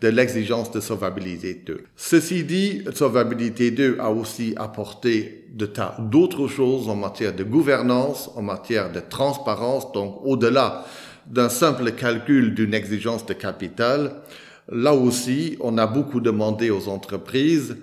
de 0.00 0.08
l'exigence 0.08 0.72
de 0.72 0.80
solvabilité 0.80 1.62
2. 1.64 1.84
Ceci 1.94 2.42
dit, 2.42 2.82
solvabilité 2.92 3.70
2 3.70 3.98
a 4.00 4.10
aussi 4.10 4.54
apporté 4.56 5.44
de 5.52 5.66
tas 5.66 5.96
d'autres 6.00 6.48
choses 6.48 6.88
en 6.88 6.96
matière 6.96 7.34
de 7.34 7.44
gouvernance, 7.44 8.30
en 8.34 8.42
matière 8.42 8.90
de 8.90 8.98
transparence, 8.98 9.92
donc 9.92 10.18
au-delà 10.24 10.84
d'un 11.26 11.48
simple 11.48 11.92
calcul 11.92 12.54
d'une 12.54 12.74
exigence 12.74 13.26
de 13.26 13.34
capital, 13.34 14.22
là 14.70 14.94
aussi, 14.94 15.56
on 15.60 15.78
a 15.78 15.86
beaucoup 15.86 16.20
demandé 16.20 16.70
aux 16.70 16.88
entreprises. 16.88 17.76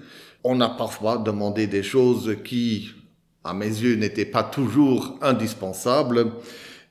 On 0.44 0.62
a 0.62 0.70
parfois 0.70 1.18
demandé 1.18 1.68
des 1.68 1.84
choses 1.84 2.36
qui, 2.44 2.92
à 3.44 3.54
mes 3.54 3.68
yeux, 3.68 3.96
n'étaient 3.96 4.26
pas 4.26 4.44
toujours 4.44 5.18
indispensables. 5.22 6.32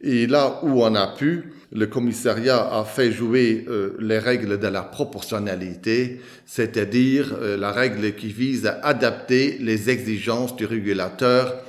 Et 0.00 0.26
là 0.26 0.61
où 0.62 0.83
on 0.83 0.95
a 0.95 1.07
pu, 1.09 1.52
le 1.73 1.87
commissariat 1.87 2.73
a 2.73 2.85
fait 2.85 3.12
jouer 3.12 3.67
euh, 3.69 3.97
les 3.99 4.19
règles 4.19 4.59
de 4.59 4.69
la 4.69 4.83
proportionnalité, 4.83 6.21
c'est-à-dire 6.47 7.35
euh, 7.40 7.57
la 7.57 7.73
règle 7.73 8.14
qui 8.14 8.28
vise 8.28 8.67
à 8.67 8.81
adapter 8.83 9.59
les 9.61 9.90
exigences 9.90 10.57
du 10.57 10.64
régulateur 10.64 11.62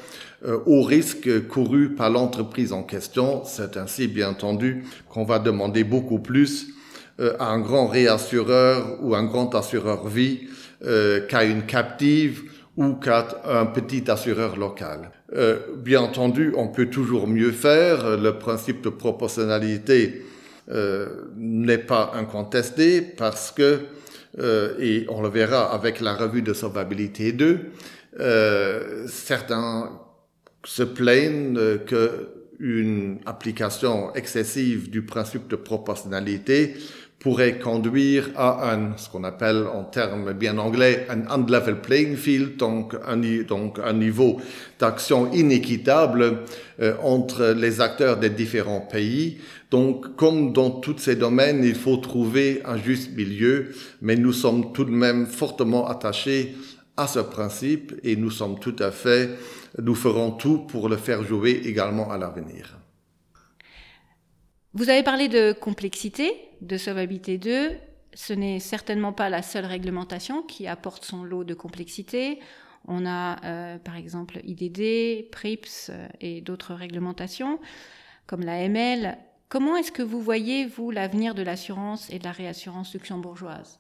au 0.66 0.84
risque 0.84 1.48
couru 1.48 1.90
par 1.90 2.10
l'entreprise 2.10 2.72
en 2.72 2.84
question. 2.84 3.44
C'est 3.46 3.78
ainsi, 3.78 4.08
bien 4.08 4.30
entendu, 4.30 4.84
qu'on 5.10 5.26
va 5.26 5.40
demander 5.40 5.84
beaucoup 5.84 6.20
plus 6.20 6.68
euh, 7.20 7.34
à 7.40 7.50
un 7.50 7.60
grand 7.60 7.88
réassureur 7.88 8.98
ou 9.02 9.16
un 9.16 9.26
grand 9.26 9.54
assureur 9.56 10.08
vie 10.08 10.48
euh, 10.86 11.26
qu'à 11.28 11.44
une 11.44 11.64
captive 11.64 12.44
ou 12.78 12.94
qu'à 12.94 13.28
un 13.46 13.66
petit 13.66 14.10
assureur 14.10 14.56
local. 14.56 15.12
bien 15.76 16.00
entendu, 16.00 16.54
on 16.56 16.70
peut 16.70 16.86
toujours 16.86 17.28
mieux 17.28 17.52
faire. 17.52 18.18
Le 18.18 18.40
principe 18.40 18.82
de 18.82 18.90
proportionnalité 18.90 20.24
n'est 21.36 21.78
pas 21.78 22.14
incontesté 22.16 23.02
parce 23.02 23.52
que, 23.52 23.82
et 24.80 25.06
on 25.10 25.22
le 25.22 25.28
verra 25.28 25.74
avec 25.74 26.00
la 26.00 26.14
revue 26.16 26.42
de 26.42 26.54
solvabilité 26.54 27.34
2, 27.34 27.60
certains 29.08 29.92
se 30.66 30.84
plaignent 30.84 31.58
qu'une 31.86 33.20
application 33.26 34.14
excessive 34.14 34.90
du 34.90 35.02
principe 35.02 35.48
de 35.48 35.56
proportionnalité 35.56 36.76
pourrait 37.20 37.60
conduire 37.60 38.30
à 38.36 38.74
un, 38.74 38.96
ce 38.98 39.10
qu'on 39.10 39.26
appelle 39.26 39.66
en 39.68 39.84
termes 39.84 40.32
bien 40.34 40.58
anglais, 40.58 41.06
un 41.10 41.30
unlevel 41.30 41.82
playing 41.82 42.16
field, 42.16 42.56
donc 42.56 42.96
un, 43.06 43.18
donc 43.44 43.78
un 43.84 43.94
niveau 43.94 44.40
d'action 44.80 45.32
inéquitable 45.34 46.40
euh, 46.80 46.96
entre 47.04 47.54
les 47.58 47.82
acteurs 47.82 48.18
des 48.18 48.30
différents 48.30 48.80
pays. 48.80 49.40
Donc, 49.70 50.16
comme 50.16 50.54
dans 50.54 50.70
tous 50.70 50.98
ces 50.98 51.18
domaines, 51.18 51.64
il 51.64 51.76
faut 51.76 51.98
trouver 51.98 52.62
un 52.66 52.78
juste 52.78 53.12
milieu, 53.16 53.68
mais 54.02 54.16
nous 54.16 54.34
sommes 54.34 54.72
tout 54.72 54.86
de 54.86 54.92
même 54.92 55.28
fortement 55.28 55.88
attachés 55.90 56.56
à 56.96 57.08
ce 57.08 57.20
principe 57.20 57.94
et 58.04 58.16
nous 58.16 58.32
sommes 58.32 58.60
tout 58.60 58.76
à 58.80 58.92
fait 58.92 59.30
nous 59.78 59.96
ferons 59.96 60.32
tout 60.32 60.60
pour 60.60 60.90
le 60.90 60.98
faire 60.98 61.24
jouer 61.24 61.62
également 61.66 62.12
à 62.12 62.18
l'avenir. 62.18 62.78
Vous 64.74 64.90
avez 64.90 65.04
parlé 65.04 65.28
de 65.28 65.52
complexité, 65.52 66.32
de 66.62 66.78
solvabilité 66.78 67.38
2. 67.38 67.72
Ce 68.14 68.34
n'est 68.34 68.60
certainement 68.60 69.14
pas 69.14 69.30
la 69.30 69.42
seule 69.42 69.66
réglementation 69.66 70.44
qui 70.44 70.68
apporte 70.68 71.06
son 71.06 71.24
lot 71.24 71.44
de 71.44 71.54
complexité. 71.54 72.40
On 72.88 73.06
a 73.06 73.44
euh, 73.46 73.78
par 73.78 73.96
exemple 73.96 74.40
IDD, 74.44 75.30
PRIPS 75.32 75.90
euh, 75.90 76.08
et 76.22 76.42
d'autres 76.42 76.74
réglementations 76.74 77.60
comme 78.26 78.42
la 78.42 78.62
ML. 78.62 79.18
Comment 79.50 79.76
est-ce 79.76 79.92
que 79.92 80.04
vous 80.04 80.22
voyez, 80.22 80.68
vous, 80.68 80.92
l'avenir 80.92 81.34
de 81.34 81.42
l'assurance 81.42 82.10
et 82.12 82.20
de 82.20 82.24
la 82.24 82.32
réassurance 82.32 82.94
luxembourgeoise? 82.94 83.79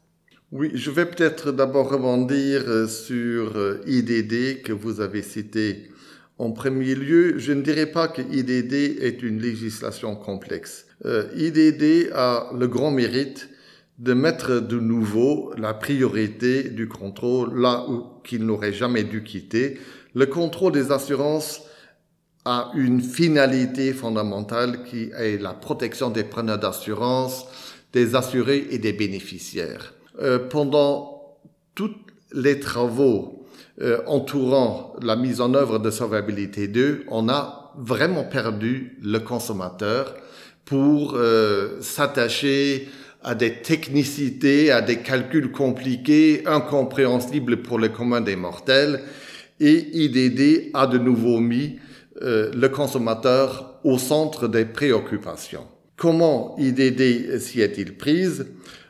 Oui, 0.52 0.72
je 0.74 0.90
vais 0.90 1.06
peut-être 1.06 1.52
d'abord 1.52 1.92
rebondir 1.92 2.64
euh, 2.66 2.88
sur 2.88 3.56
euh, 3.56 3.84
IDD 3.86 4.64
que 4.64 4.74
vous 4.74 5.00
avez 5.00 5.22
cité. 5.22 5.92
En 6.40 6.50
premier 6.50 6.96
lieu, 6.96 7.38
je 7.38 7.54
ne 7.54 7.62
dirais 7.62 7.86
pas 7.86 8.08
que 8.08 8.24
IDD 8.24 8.74
est 9.00 9.22
une 9.22 9.40
législation 9.40 10.16
complexe. 10.16 10.88
Euh, 11.06 11.28
IDD 11.36 12.12
a 12.16 12.50
le 12.58 12.68
grand 12.68 12.90
mérite 12.90 13.50
de 14.00 14.14
mettre 14.14 14.60
de 14.60 14.80
nouveau 14.80 15.54
la 15.56 15.76
priorité 15.76 16.64
du 16.64 16.88
contrôle 16.88 17.62
là 17.62 17.86
où 17.88 18.06
qu'il 18.24 18.44
n'aurait 18.44 18.74
jamais 18.74 19.04
dû 19.04 19.24
quitter. 19.24 19.78
Le 20.16 20.26
contrôle 20.26 20.72
des 20.72 20.92
assurances 20.92 21.62
a 22.46 22.72
une 22.74 23.02
finalité 23.02 23.94
fondamentale 23.94 24.84
qui 24.84 25.12
est 25.16 25.40
la 25.40 25.54
protection 25.54 26.10
des 26.10 26.24
preneurs 26.24 26.58
d'assurance, 26.58 27.46
des 27.94 28.16
assurés 28.16 28.66
et 28.72 28.80
des 28.80 28.94
bénéficiaires. 28.94 29.94
Euh, 30.22 30.40
pendant 30.50 31.38
tous 31.76 31.96
les 32.34 32.60
travaux 32.60 33.46
euh, 33.82 34.00
entourant 34.08 34.94
la 35.02 35.16
mise 35.16 35.40
en 35.40 35.54
œuvre 35.54 35.80
de 35.80 35.90
Solvabilité 35.90 36.68
2, 36.68 37.06
on 37.08 37.30
a 37.30 37.74
vraiment 37.78 38.26
perdu 38.26 38.98
le 39.02 39.20
consommateur 39.20 40.16
pour 40.66 41.16
euh, 41.16 41.80
s'attacher 41.82 42.90
à 43.24 43.36
des 43.36 43.62
technicités, 43.62 44.72
à 44.72 44.82
des 44.82 44.98
calculs 44.98 45.52
compliqués, 45.52 46.44
incompréhensibles 46.46 47.62
pour 47.62 47.80
le 47.80 47.90
commun 47.90 48.22
des 48.22 48.36
mortels, 48.36 49.02
et 49.60 49.88
IDD 49.94 50.72
a 50.74 50.88
de 50.88 50.98
nouveau 50.98 51.40
mis 51.40 51.80
euh, 52.22 52.52
le 52.54 52.70
consommateur 52.70 53.80
au 53.84 53.98
centre 53.98 54.48
des 54.48 54.66
préoccupations. 54.66 55.68
Comment 55.96 56.56
IDD 56.58 57.40
s'y 57.40 57.62
est-il 57.62 57.98
prise? 57.98 58.48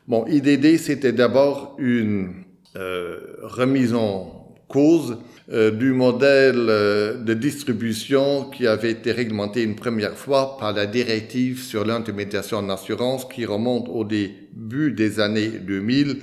Bon, 0.10 0.26
IDD, 0.28 0.80
c'était 0.80 1.12
d'abord 1.12 1.76
une 1.78 2.32
euh, 2.76 3.20
remise 3.44 3.94
en 3.94 4.56
cause 4.68 5.20
euh, 5.54 5.70
du 5.70 5.94
modèle 5.94 6.66
euh, 6.68 7.14
de 7.14 7.36
distribution 7.36 8.46
qui 8.46 8.66
avait 8.66 8.90
été 8.90 9.12
réglementé 9.12 9.62
une 9.62 9.76
première 9.76 10.18
fois 10.18 10.58
par 10.58 10.74
la 10.74 10.88
directive 10.88 11.62
sur 11.62 11.86
l'intermédiation 11.86 12.58
en 12.58 12.70
assurance 12.72 13.24
qui 13.26 13.46
remonte 13.46 13.88
au 13.88 14.04
début 14.04 14.94
des 14.94 15.20
années 15.20 15.50
2000 15.50 16.22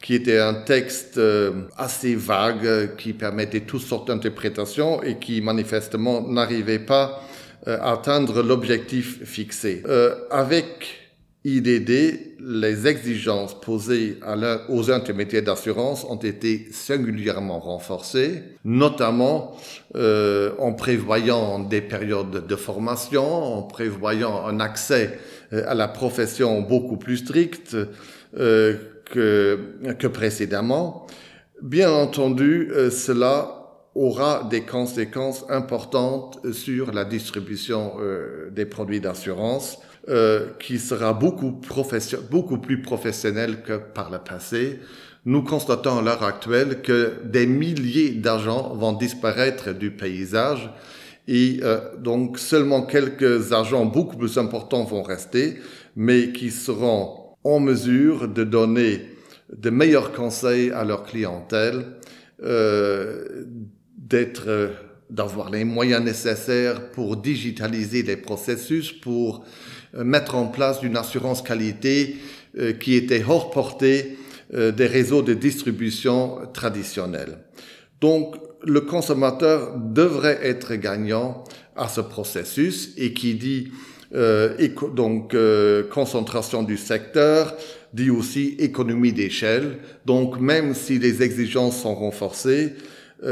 qui 0.00 0.14
était 0.14 0.38
un 0.38 0.54
texte 0.54 1.20
assez 1.76 2.14
vague 2.14 2.94
qui 2.96 3.12
permettait 3.12 3.62
toutes 3.62 3.82
sortes 3.82 4.06
d'interprétations 4.06 5.02
et 5.02 5.18
qui 5.18 5.40
manifestement 5.40 6.20
n'arrivait 6.28 6.78
pas 6.78 7.22
à 7.66 7.94
atteindre 7.94 8.42
l'objectif 8.42 9.24
fixé. 9.24 9.82
avec 10.30 11.05
IDD, 11.46 12.38
les 12.40 12.88
exigences 12.88 13.60
posées 13.60 14.18
aux 14.68 14.90
intermédiaires 14.90 15.44
d'assurance 15.44 16.04
ont 16.04 16.16
été 16.16 16.66
singulièrement 16.72 17.60
renforcées, 17.60 18.42
notamment 18.64 19.56
euh, 19.94 20.50
en 20.58 20.72
prévoyant 20.72 21.60
des 21.60 21.82
périodes 21.82 22.48
de 22.48 22.56
formation, 22.56 23.58
en 23.58 23.62
prévoyant 23.62 24.44
un 24.44 24.58
accès 24.58 25.20
euh, 25.52 25.62
à 25.68 25.74
la 25.74 25.86
profession 25.86 26.62
beaucoup 26.62 26.96
plus 26.96 27.18
strict 27.18 27.76
euh, 28.36 28.74
que, 29.04 29.60
que, 30.00 30.08
précédemment. 30.08 31.06
Bien 31.62 31.92
entendu, 31.92 32.72
cela 32.90 33.52
aura 33.94 34.48
des 34.50 34.62
conséquences 34.62 35.44
importantes 35.48 36.40
sur 36.52 36.92
la 36.92 37.04
distribution 37.04 37.92
des 38.50 38.66
produits 38.66 39.00
d'assurance 39.00 39.78
euh, 40.08 40.48
qui 40.60 40.78
sera 40.78 41.12
beaucoup, 41.12 41.60
beaucoup 42.30 42.58
plus 42.58 42.80
professionnel 42.80 43.62
que 43.62 43.76
par 43.76 44.10
le 44.10 44.18
passé. 44.18 44.78
Nous 45.24 45.42
constatons 45.42 45.98
à 45.98 46.02
l'heure 46.02 46.22
actuelle 46.22 46.80
que 46.82 47.14
des 47.24 47.46
milliers 47.46 48.10
d'agents 48.10 48.74
vont 48.74 48.92
disparaître 48.92 49.72
du 49.72 49.90
paysage 49.90 50.70
et 51.28 51.58
euh, 51.62 51.80
donc 51.98 52.38
seulement 52.38 52.82
quelques 52.82 53.52
agents 53.52 53.84
beaucoup 53.84 54.16
plus 54.16 54.38
importants 54.38 54.84
vont 54.84 55.02
rester, 55.02 55.56
mais 55.96 56.32
qui 56.32 56.50
seront 56.50 57.34
en 57.42 57.58
mesure 57.58 58.28
de 58.28 58.44
donner 58.44 59.02
de 59.52 59.70
meilleurs 59.70 60.12
conseils 60.12 60.70
à 60.70 60.84
leur 60.84 61.04
clientèle, 61.04 61.84
euh, 62.44 63.44
d'être 63.98 64.70
d'avoir 65.10 65.50
les 65.50 65.64
moyens 65.64 66.04
nécessaires 66.04 66.90
pour 66.90 67.16
digitaliser 67.16 68.02
les 68.02 68.16
processus, 68.16 68.92
pour 68.92 69.38
euh, 69.38 69.75
mettre 70.04 70.34
en 70.34 70.46
place 70.46 70.82
une 70.82 70.96
assurance 70.96 71.42
qualité 71.42 72.16
euh, 72.58 72.72
qui 72.72 72.94
était 72.94 73.24
hors 73.26 73.50
portée 73.50 74.18
euh, 74.54 74.72
des 74.72 74.86
réseaux 74.86 75.22
de 75.22 75.34
distribution 75.34 76.38
traditionnels. 76.52 77.38
Donc, 78.00 78.36
le 78.62 78.80
consommateur 78.80 79.76
devrait 79.76 80.38
être 80.42 80.74
gagnant 80.74 81.44
à 81.76 81.88
ce 81.88 82.00
processus 82.00 82.92
et 82.96 83.12
qui 83.12 83.34
dit 83.34 83.70
donc 84.94 85.36
concentration 85.90 86.62
du 86.62 86.76
secteur 86.76 87.54
dit 87.92 88.10
aussi 88.10 88.54
économie 88.58 89.12
d'échelle. 89.12 89.78
Donc, 90.04 90.40
même 90.40 90.74
si 90.74 90.98
les 90.98 91.22
exigences 91.22 91.80
sont 91.80 91.94
renforcées, 91.94 92.74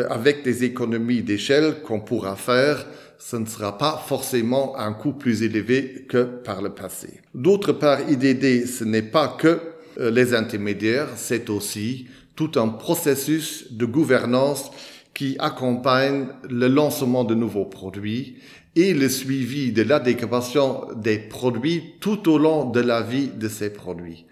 avec 0.09 0.43
des 0.43 0.64
économies 0.64 1.23
d'échelle 1.23 1.83
qu'on 1.83 2.00
pourra 2.00 2.37
faire, 2.37 2.87
ce 3.19 3.37
ne 3.37 3.47
sera 3.47 3.79
pas 3.79 4.03
forcément 4.07 4.76
un 4.76 4.93
coût 4.93 5.12
plus 5.12 5.43
élevé 5.43 6.05
que 6.09 6.25
par 6.25 6.61
le 6.61 6.71
passé. 6.71 7.21
D'autre 7.35 7.73
part, 7.73 8.00
IDD, 8.11 8.67
ce 8.67 8.85
n'est 8.85 9.03
pas 9.03 9.29
que 9.29 9.61
euh, 9.99 10.11
les 10.11 10.35
intermédiaires, 10.35 11.08
c'est 11.17 11.49
aussi 11.49 12.06
tout 12.37 12.50
un 12.56 12.69
processus 12.69 13.73
de 13.73 13.87
gouvernance 13.87 14.71
qui 15.15 15.37
accompagne 15.39 16.26
le 16.50 16.69
lancement 16.69 17.25
de 17.25 17.35
nouveaux 17.35 17.65
produits 17.65 18.37
et 18.76 18.93
le 18.93 19.08
suivi 19.08 19.73
de 19.73 19.82
l'adéquation 19.82 20.89
des 20.97 21.19
produits 21.19 21.95
tout 22.00 22.28
au 22.28 22.39
long 22.39 22.69
de 22.69 22.80
la 22.80 23.00
vie 23.00 23.28
de 23.28 23.49
ces 23.49 23.71
produits. 23.71 24.26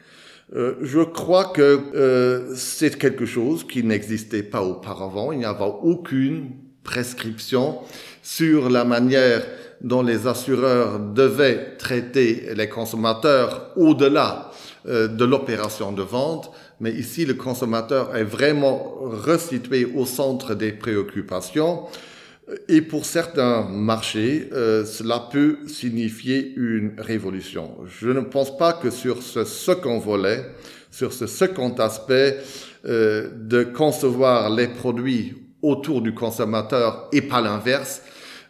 Euh, 0.55 0.75
je 0.83 1.01
crois 1.01 1.47
que 1.47 1.81
euh, 1.95 2.55
c'est 2.55 2.99
quelque 2.99 3.25
chose 3.25 3.67
qui 3.67 3.83
n'existait 3.83 4.43
pas 4.43 4.63
auparavant. 4.63 5.33
Il 5.33 5.39
n'y 5.39 5.45
avait 5.45 5.73
aucune 5.83 6.51
prescription 6.85 7.79
sur 8.23 8.69
la 8.69 8.85
manière 8.85 9.47
dont 9.81 10.03
les 10.03 10.27
assureurs 10.27 10.99
devaient 10.99 11.77
traiter 11.79 12.55
les 12.55 12.69
consommateurs 12.69 13.73
au-delà 13.77 14.51
euh, 14.87 15.09
de 15.09 15.25
l'opération 15.25 15.91
de 15.91 16.03
vente, 16.03 16.51
mais 16.81 16.93
ici 16.93 17.25
le 17.25 17.35
consommateur 17.35 18.15
est 18.15 18.25
vraiment 18.25 18.97
resitué 19.01 19.87
au 19.87 20.05
centre 20.05 20.55
des 20.55 20.73
préoccupations. 20.73 21.85
Et 22.69 22.83
pour 22.83 23.05
certains 23.05 23.63
marchés, 23.63 24.49
euh, 24.53 24.85
cela 24.85 25.29
peut 25.31 25.59
signifier 25.67 26.53
une 26.57 26.95
révolution. 26.99 27.77
Je 28.01 28.09
ne 28.09 28.21
pense 28.21 28.57
pas 28.57 28.73
que 28.73 28.91
sur 28.91 29.23
ce 29.23 29.45
second 29.45 29.99
volet, 29.99 30.45
sur 30.91 31.13
ce 31.13 31.27
second 31.27 31.73
aspect 31.75 32.39
euh, 32.85 33.31
de 33.35 33.65
concevoir 33.65 34.51
les 34.51 34.69
produits 34.69 35.35
autour 35.63 36.03
du 36.03 36.15
consommateur 36.15 37.09
et 37.13 37.23
pas 37.23 37.41
l'inverse, 37.41 38.03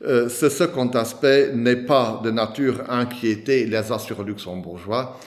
euh, 0.04 0.28
ce 0.28 0.48
second 0.48 0.88
aspect 0.90 1.52
n'est 1.54 1.76
pas 1.76 2.20
de 2.24 2.30
nature 2.30 2.82
à 2.88 2.98
inquiéter 2.98 3.66
les 3.66 3.92
assureurs 3.92 4.26
luxembourgeois 4.26 5.18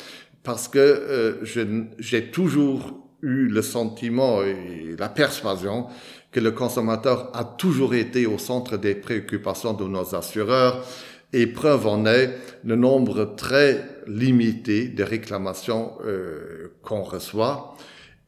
parce 0.44 0.68
que 0.68 0.80
euh, 0.80 1.86
j'ai 1.98 2.30
toujours 2.30 2.94
eu 3.22 3.48
le 3.48 3.62
sentiment 3.62 4.44
et 4.44 4.96
la 5.00 5.10
persuasion 5.10 5.88
que 6.36 6.42
le 6.42 6.52
consommateur 6.52 7.30
a 7.34 7.46
toujours 7.46 7.96
été 7.96 8.26
au 8.26 8.38
centre 8.38 8.76
des 8.76 8.94
préoccupations 8.94 9.72
de 9.72 9.86
nos 9.86 10.16
assureurs 10.16 10.86
et 11.32 11.48
preuve 11.48 11.88
en 11.88 12.06
est 12.06 12.38
le 12.66 12.76
nombre 12.76 13.36
très 13.38 14.02
limité 14.06 14.90
de 14.90 15.02
réclamations 15.02 15.94
euh, 16.04 16.74
qu'on 16.84 17.04
reçoit 17.04 17.78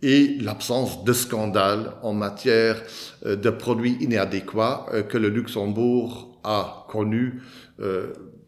et 0.02 0.38
l'absence 0.39 1.04
de 1.04 1.12
scandale 1.12 1.96
en 2.02 2.13
matière 2.13 2.82
euh, 3.26 3.36
de 3.36 3.50
produits 3.50 3.98
inadéquats 4.00 4.86
euh, 4.93 5.04
que 5.04 5.17
le 5.17 5.28
Luxembourg 5.28 6.39
a 6.46 6.88
connu 6.88 7.41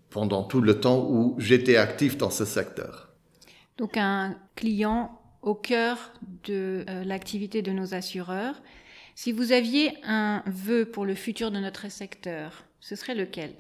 pendant 0.10 0.43
tout 0.43 0.62
le 0.62 0.80
temps 0.80 1.06
où 1.06 1.36
j'étais 1.38 1.76
actif 1.76 2.17
dans 2.17 2.30
ce 2.30 2.45
secteur. 2.45 3.10
Donc 3.78 3.98
un 3.98 4.38
client 4.56 5.19
au 5.41 5.54
cœur 5.54 5.98
de 6.45 6.86
l'activité 7.04 7.62
de 7.62 7.72
nos 7.72 7.93
assureurs. 7.93 8.56
Si 9.21 9.34
vous 9.34 9.51
aviez 9.51 9.91
un 10.08 10.41
vœu 10.45 10.86
pour 10.86 11.05
le 11.05 11.13
futur 11.13 11.51
de 11.51 11.60
notre 11.60 11.91
secteur, 11.91 12.63
ce 12.79 12.95
serait 12.95 13.15
lequel? 13.15 13.51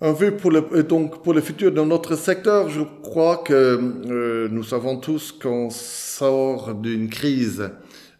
Un 0.00 0.10
vœu 0.10 0.36
pour 0.36 0.50
le, 0.50 0.82
donc 0.82 1.22
pour 1.22 1.32
le 1.32 1.40
futur 1.40 1.70
de 1.70 1.80
notre 1.80 2.16
secteur, 2.16 2.68
je 2.68 2.80
crois 3.04 3.36
que 3.36 3.52
euh, 3.52 4.48
nous 4.50 4.64
savons 4.64 4.96
tous 4.96 5.30
qu'on 5.30 5.70
sort 5.70 6.74
d'une 6.74 7.08
crise 7.08 7.70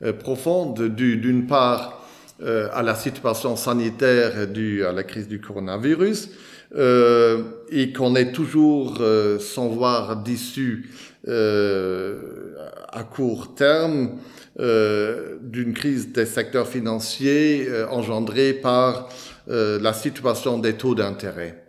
euh, 0.02 0.12
profonde, 0.12 0.80
d'une 0.94 1.48
part 1.48 2.08
euh, 2.40 2.68
à 2.72 2.84
la 2.84 2.94
situation 2.94 3.56
sanitaire 3.56 4.46
due 4.46 4.84
à 4.84 4.92
la 4.92 5.02
crise 5.02 5.26
du 5.26 5.40
coronavirus, 5.40 6.30
et 6.76 7.92
qu'on 7.92 8.14
est 8.14 8.30
toujours 8.30 9.02
sans 9.40 9.68
voir 9.68 10.22
d'issue 10.22 10.88
à 11.26 13.02
court 13.10 13.56
terme 13.56 14.18
d'une 14.58 15.72
crise 15.72 16.12
des 16.12 16.26
secteurs 16.26 16.66
financiers 16.66 17.68
engendrée 17.90 18.52
par 18.52 19.08
la 19.46 19.92
situation 19.92 20.58
des 20.58 20.74
taux 20.74 20.96
d'intérêt. 20.96 21.68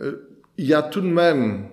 Euh, 0.00 0.28
il 0.56 0.66
y 0.66 0.74
a 0.74 0.82
tout 0.82 1.00
de 1.00 1.06
même, 1.06 1.68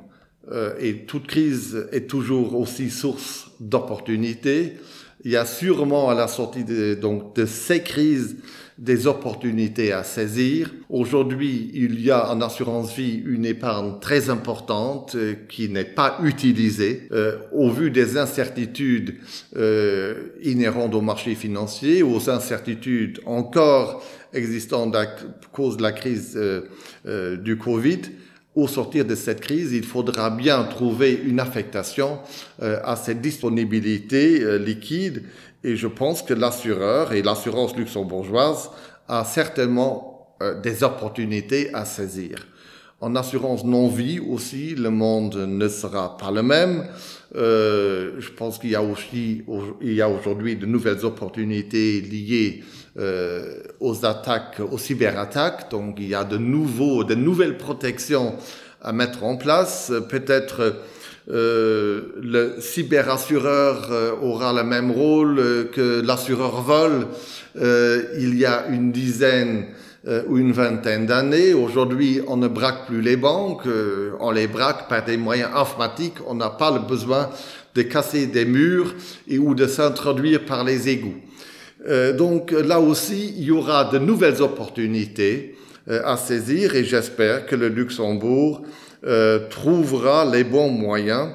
euh, 0.52 0.74
et 0.80 1.06
toute 1.06 1.28
crise 1.28 1.88
est 1.92 2.10
toujours 2.10 2.58
aussi 2.58 2.90
source 2.90 3.52
d'opportunités, 3.60 4.78
il 5.24 5.32
y 5.32 5.36
a 5.36 5.46
sûrement 5.46 6.10
à 6.10 6.14
la 6.14 6.28
sortie 6.28 6.64
de, 6.64 6.94
donc, 6.94 7.36
de 7.36 7.46
ces 7.46 7.82
crises 7.82 8.38
des 8.78 9.08
opportunités 9.08 9.92
à 9.92 10.04
saisir. 10.04 10.72
Aujourd'hui, 10.90 11.72
il 11.74 12.00
y 12.00 12.12
a 12.12 12.30
en 12.30 12.42
assurance 12.42 12.96
vie 12.96 13.24
une 13.26 13.46
épargne 13.46 14.00
très 14.00 14.30
importante 14.30 15.16
euh, 15.16 15.34
qui 15.50 15.68
n'est 15.70 15.84
pas 15.84 16.20
utilisée 16.24 17.10
au 17.52 17.72
vu 17.72 17.90
des 17.90 18.18
incertitudes 18.18 19.16
inhérentes 20.44 20.94
au 20.94 21.02
marché 21.02 21.34
financier, 21.34 22.04
aux 22.04 22.30
incertitudes 22.30 23.20
encore 23.26 24.04
existantes 24.34 24.96
à 24.96 25.08
cause 25.52 25.78
de 25.78 25.84
la 25.84 25.92
crise 25.92 26.40
du 27.06 27.58
Covid. 27.58 28.02
Au 28.58 28.68
sortir 28.68 29.06
de 29.06 29.14
cette 29.14 29.40
crise, 29.40 29.72
il 29.72 29.84
faudra 29.84 30.32
bien 30.32 30.64
trouver 30.64 31.14
une 31.14 31.40
affectation 31.40 32.18
à 32.60 32.96
cette 32.96 33.22
disponibilité 33.22 34.58
liquide. 34.58 35.24
Et 35.64 35.76
je 35.76 35.86
pense 35.86 36.24
que 36.24 36.34
l'assureur 36.34 37.14
et 37.14 37.22
l'assurance 37.22 37.76
luxembourgeoise 37.76 38.72
a 39.08 39.24
certainement 39.26 40.36
des 40.64 40.84
opportunités 40.84 41.72
à 41.74 41.86
saisir. 41.86 42.48
En 43.00 43.16
assurance 43.16 43.64
non-vie 43.64 44.20
aussi, 44.20 44.74
le 44.74 44.90
monde 44.90 45.36
ne 45.36 45.68
sera 45.68 46.18
pas 46.18 46.32
le 46.32 46.42
même. 46.42 46.88
Euh, 47.36 48.12
je 48.20 48.30
pense 48.32 48.58
qu'il 48.58 48.70
y 48.70 48.76
a 48.76 48.82
aussi, 48.82 49.44
il 49.82 49.94
y 49.94 50.02
a 50.02 50.10
aujourd'hui 50.10 50.56
de 50.56 50.66
nouvelles 50.66 51.06
opportunités 51.06 52.02
liées 52.02 52.64
euh, 52.98 53.60
aux 53.80 54.06
attaques, 54.06 54.60
aux 54.60 54.78
cyberattaques. 54.78 55.70
Donc, 55.70 55.98
il 56.00 56.08
y 56.08 56.16
a 56.16 56.24
de 56.24 56.38
nouveaux, 56.38 57.04
de 57.04 57.16
nouvelles 57.16 57.58
protections 57.58 58.36
à 58.82 58.94
mettre 58.94 59.24
en 59.24 59.36
place. 59.36 59.92
Peut-être 60.10 60.76
euh, 61.30 62.14
le 62.22 62.56
cyberassureur 62.60 63.92
euh, 63.92 64.12
aura 64.22 64.54
le 64.54 64.64
même 64.64 64.92
rôle 64.92 65.70
que 65.74 66.02
l'assureur 66.02 66.62
vol. 66.62 67.08
Euh, 67.58 68.04
il 68.18 68.38
y 68.38 68.46
a 68.46 68.68
une 68.68 68.92
dizaine 68.92 69.66
euh, 69.66 69.87
ou 70.30 70.38
une 70.38 70.54
vingtaine 70.54 71.06
d'années. 71.06 71.54
Aujourd'hui, 71.54 72.22
on 72.28 72.38
ne 72.38 72.48
braque 72.48 72.86
plus 72.88 73.02
les 73.02 73.18
banques, 73.18 73.68
euh, 73.68 74.12
on 74.20 74.32
les 74.32 74.48
braque 74.48 74.88
par 74.88 75.04
des 75.04 75.18
moyens 75.18 75.50
informatiques. 75.54 76.16
On 76.26 76.36
n'a 76.36 76.50
pas 76.50 76.72
le 76.72 76.80
besoin 76.80 77.30
de 77.76 77.82
casser 77.82 78.28
des 78.28 78.46
murs 78.46 78.96
et 79.28 79.38
ou 79.38 79.54
de 79.54 79.68
s'introduire 79.68 80.46
par 80.46 80.64
les 80.64 80.88
égouts. 80.88 81.22
Euh, 81.88 82.14
donc 82.14 82.52
là 82.52 82.80
aussi, 82.80 83.34
il 83.38 83.44
y 83.44 83.52
aura 83.52 83.86
de 83.86 84.00
nouvelles 84.00 84.42
opportunités 84.42 85.56
à 85.90 86.18
saisir 86.18 86.76
et 86.76 86.84
j'espère 86.84 87.46
que 87.46 87.56
le 87.56 87.70
Luxembourg 87.70 88.62
trouvera 89.50 90.30
les 90.30 90.44
bons 90.44 90.70
moyens 90.70 91.30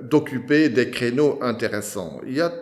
d'occuper 0.00 0.68
des 0.68 0.90
créneaux 0.90 1.40
intéressants. 1.42 2.20
Il 2.24 2.34
y 2.34 2.40
a 2.40 2.52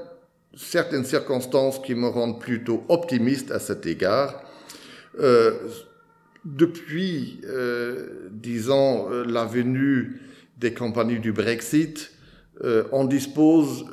certaines 0.57 1.05
circonstances 1.05 1.79
qui 1.81 1.95
me 1.95 2.09
rendent 2.09 2.41
plutôt 2.41 2.85
optimiste 2.89 3.51
à 3.51 3.59
cet 3.59 3.87
égard. 3.87 4.42
Euh, 5.21 5.53
depuis, 6.45 7.41
euh, 7.45 8.29
disons, 8.31 9.11
euh, 9.11 9.25
la 9.25 9.45
venue 9.45 10.21
des 10.59 10.75
compagnies 10.75 11.21
du 11.21 11.33
Brexit, 11.33 12.11
on 12.93 13.07
dispose 13.07 13.87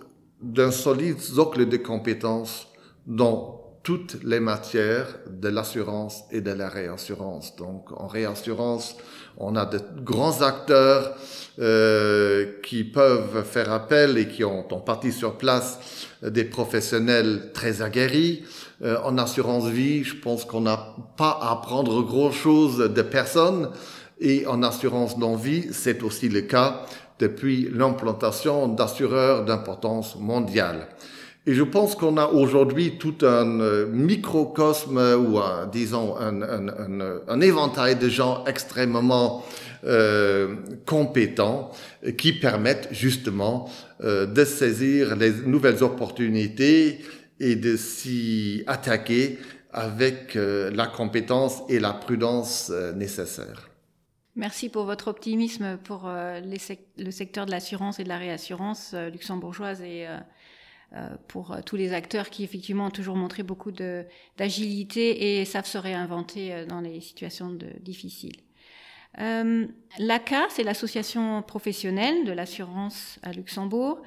d'un 0.44 0.70
solide 0.70 1.20
socle 1.20 1.68
de 1.68 1.78
compétences 1.78 2.68
dans 3.08 3.60
toutes 3.84 4.24
les 4.24 4.40
matières 4.40 5.08
de 5.28 5.50
l'assurance 5.50 6.24
et 6.32 6.42
de 6.42 6.52
la 6.52 6.70
réassurance. 6.70 7.56
Donc 7.56 7.92
en 7.92 8.08
réassurance, 8.08 8.96
on 9.38 9.56
a 9.56 9.66
de 9.66 9.80
grands 10.02 10.42
acteurs 10.42 11.16
euh, 11.60 12.60
qui 12.64 12.84
peuvent 12.84 13.44
faire 13.44 13.72
appel 13.72 14.18
et 14.18 14.28
qui 14.28 14.44
ont 14.44 14.72
en 14.72 14.80
partie 14.80 15.12
sur 15.12 15.38
place 15.38 15.80
des 16.22 16.44
professionnels 16.44 17.52
très 17.54 17.82
aguerris. 17.82 18.44
Euh, 18.82 18.98
en 19.04 19.18
assurance 19.18 19.68
vie, 19.68 20.04
je 20.04 20.16
pense 20.16 20.46
qu'on 20.46 20.62
n'a 20.62 20.96
pas 21.18 21.38
à 21.42 21.52
apprendre 21.52 22.02
grand-chose 22.04 22.78
de 22.78 23.02
personne. 23.02 23.70
Et 24.22 24.46
en 24.48 24.64
assurance 24.64 25.18
non-vie, 25.18 25.68
c'est 25.72 26.04
aussi 26.04 26.30
le 26.30 26.42
cas 26.42 26.86
depuis 27.20 27.70
l'implantation 27.74 28.68
d'assureurs 28.68 29.46
d'importance 29.46 30.18
mondiale. 30.18 30.88
Et 31.46 31.54
je 31.54 31.64
pense 31.64 31.96
qu'on 31.96 32.18
a 32.18 32.28
aujourd'hui 32.28 32.98
tout 32.98 33.16
un 33.22 33.60
euh, 33.60 33.88
microcosme 33.88 34.98
ou 34.98 35.40
un, 35.40 35.68
disons 35.68 36.16
un, 36.18 36.42
un, 36.42 37.22
un, 37.28 37.42
éventail 37.42 37.96
de 37.96 38.10
gens 38.10 38.44
extrêmement 38.46 39.44
euh, 39.86 40.56
compétents 40.86 41.72
qui 42.18 42.34
permettent 42.34 42.90
justement 42.92 43.70
euh, 44.04 44.26
de 44.26 44.44
saisir 44.44 45.16
les 45.16 45.32
nouvelles 45.32 45.82
opportunités 45.82 47.00
et 47.40 47.56
de 47.56 47.78
s'y 47.78 48.64
attaquer 48.68 49.40
avec 49.72 50.36
euh, 50.36 50.72
la 50.72 50.88
compétence 50.88 51.62
et 51.70 51.80
la 51.80 51.94
prudence 51.94 52.70
euh, 52.72 52.92
nécessaires. 52.94 53.70
Merci 54.36 54.70
pour 54.70 54.86
votre 54.86 55.10
optimisme 55.10 55.78
pour 55.84 56.08
euh, 56.08 56.40
le 56.98 57.12
secteur 57.12 57.46
de 57.46 57.52
l'assurance 57.52 58.00
et 58.00 58.04
de 58.04 58.10
la 58.10 58.18
réassurance 58.18 58.94
luxembourgeoise 58.94 59.82
et 59.82 60.08
pour 61.28 61.58
tous 61.66 61.76
les 61.76 61.94
acteurs 61.94 62.30
qui 62.30 62.44
effectivement 62.44 62.86
ont 62.86 62.92
toujours 62.92 63.18
montré 63.18 63.44
beaucoup 63.44 63.72
d'agilité 63.72 65.42
et 65.42 65.46
savent 65.46 65.66
se 65.66 65.78
réinventer 65.78 66.66
dans 66.68 66.80
les 66.80 67.02
situations 67.02 67.58
difficiles. 67.82 68.38
L'ACA, 69.18 70.48
c'est 70.50 70.64
l'association 70.64 71.42
professionnelle 71.42 72.24
de 72.24 72.32
l'assurance 72.32 73.20
à 73.24 73.34
Luxembourg. 73.34 74.02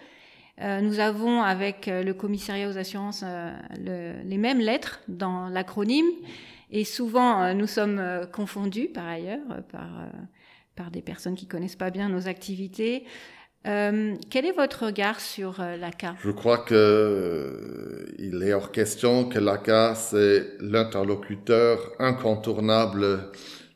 Euh, 0.60 0.80
nous 0.80 1.00
avons 1.00 1.42
avec 1.42 1.88
euh, 1.88 2.02
le 2.02 2.12
commissariat 2.14 2.68
aux 2.68 2.76
assurances 2.76 3.24
euh, 3.24 3.52
le, 3.78 4.28
les 4.28 4.36
mêmes 4.36 4.60
lettres 4.60 5.00
dans 5.08 5.48
l'acronyme. 5.48 6.06
Et 6.70 6.84
souvent 6.84 7.52
nous 7.52 7.66
sommes 7.66 8.00
confondus 8.32 8.88
par 8.88 9.06
ailleurs 9.06 9.40
par, 9.70 10.90
des 10.90 11.02
personnes 11.02 11.34
qui 11.34 11.46
connaissent 11.46 11.76
pas 11.76 11.90
bien 11.90 12.08
nos 12.08 12.28
activités. 12.28 13.04
Euh, 13.66 14.14
quel 14.30 14.46
est 14.46 14.52
votre 14.52 14.86
regard 14.86 15.20
sur 15.20 15.60
euh, 15.60 15.76
l'ACA? 15.76 16.16
Je 16.24 16.30
crois 16.30 16.58
que 16.58 18.06
il 18.18 18.42
est 18.42 18.54
hors 18.54 18.72
question 18.72 19.28
que 19.28 19.38
l'ACA 19.38 19.94
c'est 19.94 20.46
l'interlocuteur 20.60 21.92
incontournable 21.98 23.30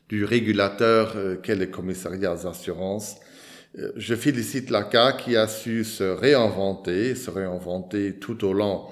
du 0.09 0.25
régulateur 0.25 1.15
qu'est 1.43 1.55
le 1.55 1.67
commissariat 1.67 2.33
aux 2.33 2.47
assurances. 2.47 3.17
euh, 3.19 3.26
je 3.95 4.15
félicite 4.15 4.69
l'ACA 4.69 5.13
qui 5.13 5.35
a 5.35 5.47
su 5.47 5.83
se 5.83 6.03
réinventer, 6.03 7.15
se 7.15 7.29
réinventer 7.29 8.13
tout 8.13 8.43
au 8.45 8.53
long 8.53 8.85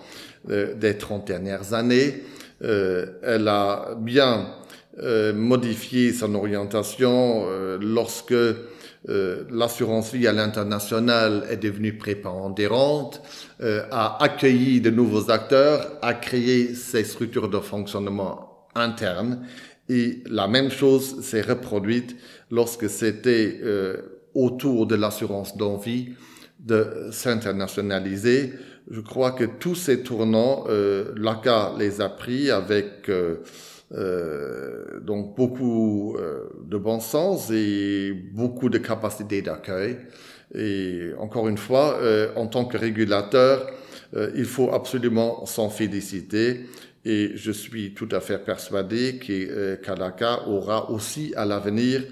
euh, 0.50 0.76
des 0.76 0.98
30 0.98 1.26
dernières 1.26 1.74
années. 1.74 2.24
Euh, 2.64 3.08
elle 3.24 3.48
a 3.48 3.96
bien 4.00 4.48
modifié 5.36 6.14
son 6.14 6.36
orientation 6.36 7.46
lorsque 7.82 8.34
l'assurance 9.06 10.14
vie 10.14 10.26
à 10.26 10.32
l'international 10.32 11.46
est 11.50 11.58
devenue 11.58 11.98
prépondérante, 11.98 13.22
a 13.60 14.24
accueilli 14.24 14.80
de 14.80 14.90
nouveaux 14.90 15.30
acteurs, 15.32 16.00
a 16.02 16.14
créé 16.14 16.74
ses 16.76 17.04
structures 17.04 17.50
de 17.50 17.60
fonctionnement 17.60 18.70
interne 18.74 19.46
et 19.90 20.24
la 20.28 20.48
même 20.48 20.72
chose 20.72 21.20
s'est 21.22 21.42
reproduite 21.42 22.16
lorsque 22.50 22.90
c'était 22.90 23.60
autour 24.36 24.86
de 24.86 24.96
l'assurance 24.96 25.58
d'envie 25.58 26.10
de 26.60 27.10
s'internationaliser. 27.12 28.54
Je 28.90 29.02
crois 29.02 29.32
que 29.32 29.46
tous 29.46 29.76
ces 29.76 30.04
tournants, 30.04 30.66
euh, 30.70 31.12
l'ACA 31.18 31.74
les 31.80 32.02
a 32.02 32.10
pris 32.10 32.52
avec 32.52 33.10
euh, 33.10 33.38
euh, 33.94 35.00
donc 35.02 35.36
beaucoup 35.36 36.16
euh, 36.18 36.50
de 36.64 36.78
bon 36.78 37.00
sens 37.00 37.50
et 37.52 38.14
beaucoup 38.34 38.70
de 38.70 38.78
capacité 38.78 39.42
d'accueil. 39.42 39.98
Et 40.54 41.12
encore 41.20 41.48
une 41.48 41.58
fois, 41.58 41.98
euh, 42.02 42.30
en 42.36 42.48
tant 42.48 42.66
que 42.66 42.78
régulateur, 42.78 43.68
euh, 44.16 44.32
il 44.36 44.46
faut 44.46 44.72
absolument 44.72 45.46
s'en 45.46 45.70
féliciter. 45.70 46.66
Et 47.04 47.32
je 47.36 47.52
suis 47.52 47.94
tout 47.94 48.10
à 48.12 48.20
fait 48.20 48.40
persuadé 48.40 49.20
qu'ALACA 49.20 50.48
aura 50.48 50.90
aussi 50.90 51.34
à 51.36 51.46
l'avenir 51.46 52.04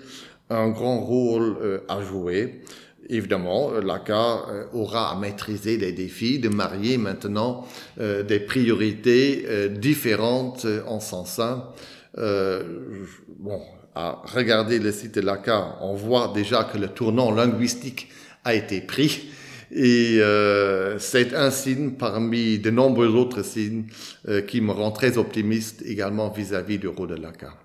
un 0.50 0.70
grand 0.70 1.00
rôle 1.00 1.58
euh, 1.62 1.80
à 1.88 2.02
jouer. 2.02 2.62
Évidemment, 3.10 3.72
l'ACA 3.72 4.46
euh, 4.50 4.66
aura 4.74 5.12
à 5.12 5.20
maîtriser 5.20 5.78
les 5.78 5.92
défis 5.92 6.40
de 6.40 6.50
marier 6.50 6.98
maintenant 6.98 7.68
euh, 8.00 8.24
des 8.24 8.40
priorités 8.40 9.70
différentes 9.70 10.66
en 10.88 11.00
son 11.00 11.26
sein. 11.26 11.70
bon, 12.16 13.62
à 13.96 14.22
regarder 14.26 14.80
le 14.80 14.92
site 14.92 15.16
de 15.16 15.22
l'ACA, 15.22 15.78
on 15.82 15.94
voit 15.94 16.32
déjà 16.34 16.64
que 16.64 16.78
le 16.78 16.88
tournant 16.88 17.32
linguistique 17.32 18.10
a 18.44 18.54
été 18.54 18.82
pris. 18.82 19.30
Et 19.76 20.20
euh, 20.20 21.00
c'est 21.00 21.34
un 21.34 21.50
signe 21.50 21.92
parmi 21.92 22.60
de 22.60 22.70
nombreux 22.70 23.08
autres 23.08 23.44
signes 23.44 23.86
euh, 24.28 24.42
qui 24.42 24.62
me 24.62 24.72
rend 24.72 24.92
très 24.92 25.18
optimiste 25.18 25.82
également 25.84 26.30
vis-à-vis 26.30 26.78
-vis 26.78 26.82
du 26.82 26.88
rôle 26.88 27.10
de 27.10 27.16
l'ACA. 27.16 27.63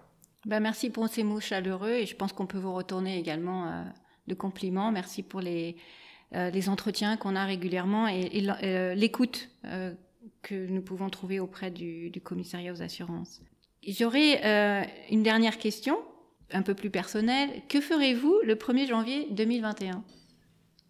Ben, 0.48 0.60
merci 0.60 0.88
pour 0.88 1.08
ces 1.08 1.24
mots 1.24 1.40
chaleureux 1.40 1.90
et 1.90 2.06
je 2.06 2.16
pense 2.16 2.32
qu'on 2.32 2.46
peut 2.46 2.56
vous 2.56 2.72
retourner 2.72 3.18
également 3.18 3.66
euh, 3.66 3.82
de 4.28 4.34
compliments. 4.34 4.90
Merci 4.90 5.22
pour 5.22 5.42
les, 5.42 5.76
euh, 6.34 6.48
les 6.48 6.70
entretiens 6.70 7.18
qu'on 7.18 7.36
a 7.36 7.44
régulièrement 7.44 8.08
et, 8.08 8.46
euh, 8.62 8.94
l'écoute 8.94 9.50
que 10.40 10.66
nous 10.66 10.80
pouvons 10.80 11.10
trouver 11.10 11.38
auprès 11.38 11.70
du, 11.70 12.08
du 12.08 12.22
commissariat 12.22 12.72
aux 12.72 12.80
assurances. 12.80 13.42
J'aurais 13.86 14.88
une 15.10 15.22
dernière 15.22 15.58
question, 15.58 15.98
un 16.50 16.62
peu 16.62 16.74
plus 16.74 16.90
personnelle. 16.90 17.50
Que 17.68 17.82
ferez-vous 17.82 18.40
le 18.42 18.54
1er 18.54 18.88
janvier 18.88 19.28
2021 19.30 20.02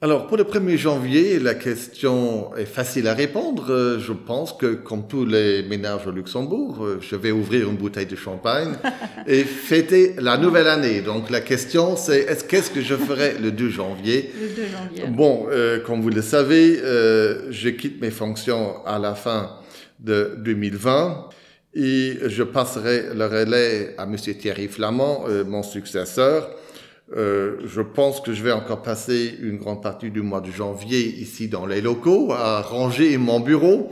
alors, 0.01 0.29
pour 0.29 0.37
le 0.37 0.45
1er 0.45 0.77
janvier, 0.77 1.41
la 1.41 1.55
question 1.55 2.55
est 2.57 2.67
facile 2.67 3.09
à 3.09 3.15
répondre. 3.15 3.67
Euh, 3.71 3.99
je 3.99 4.13
pense 4.13 4.53
que, 4.53 4.75
comme 4.75 5.09
tous 5.09 5.25
les 5.25 5.65
ménages 5.65 6.07
au 6.07 6.13
Luxembourg, 6.13 6.85
euh, 6.85 7.01
je 7.01 7.17
vais 7.17 7.33
ouvrir 7.33 7.69
une 7.69 7.77
bouteille 7.77 8.07
de 8.07 8.15
champagne 8.15 8.75
et 9.27 9.43
fêter 9.43 10.15
la 10.19 10.39
nouvelle 10.39 10.69
année. 10.69 11.01
Donc, 11.01 11.31
la 11.31 11.41
question, 11.41 11.97
c'est 11.97 12.21
est-ce 12.21 12.45
qu'est-ce 12.45 12.71
que 12.71 12.81
je 12.81 12.95
ferai 12.95 13.39
le 13.43 13.51
2 13.51 13.71
janvier? 13.71 14.31
Le 14.41 14.49
2 14.49 14.63
janvier. 14.69 15.05
Bon, 15.09 15.47
euh, 15.51 15.81
comme 15.81 16.01
vous 16.01 16.11
le 16.11 16.23
savez, 16.23 16.79
euh, 16.81 17.51
je 17.51 17.69
quitte 17.71 18.01
mes 18.01 18.13
fonctions 18.13 18.87
à 18.87 19.01
la 19.01 19.17
fin 19.17 19.57
de 19.99 20.37
2020 20.39 21.29
et 21.75 22.19
je 22.27 22.43
passerai 22.43 23.15
le 23.15 23.27
relais 23.27 23.95
à 23.99 24.07
Monsieur 24.07 24.35
Thierry 24.35 24.69
Flamand, 24.69 25.25
euh, 25.29 25.45
mon 25.45 25.63
successeur. 25.63 26.51
Euh, 27.17 27.57
je 27.65 27.81
pense 27.81 28.21
que 28.21 28.35
je 28.35 28.43
vais 28.43 28.53
encore 28.53 28.83
passer 28.83 29.35
une 29.41 29.57
grande 29.57 29.83
partie 29.83 30.11
du 30.11 30.21
mois 30.21 30.41
de 30.41 30.51
janvier 30.51 31.01
ici 31.01 31.49
dans 31.49 31.65
les 31.65 31.81
locaux, 31.81 32.33
à 32.33 32.61
ranger 32.61 33.17
mon 33.17 33.41
bureau, 33.41 33.91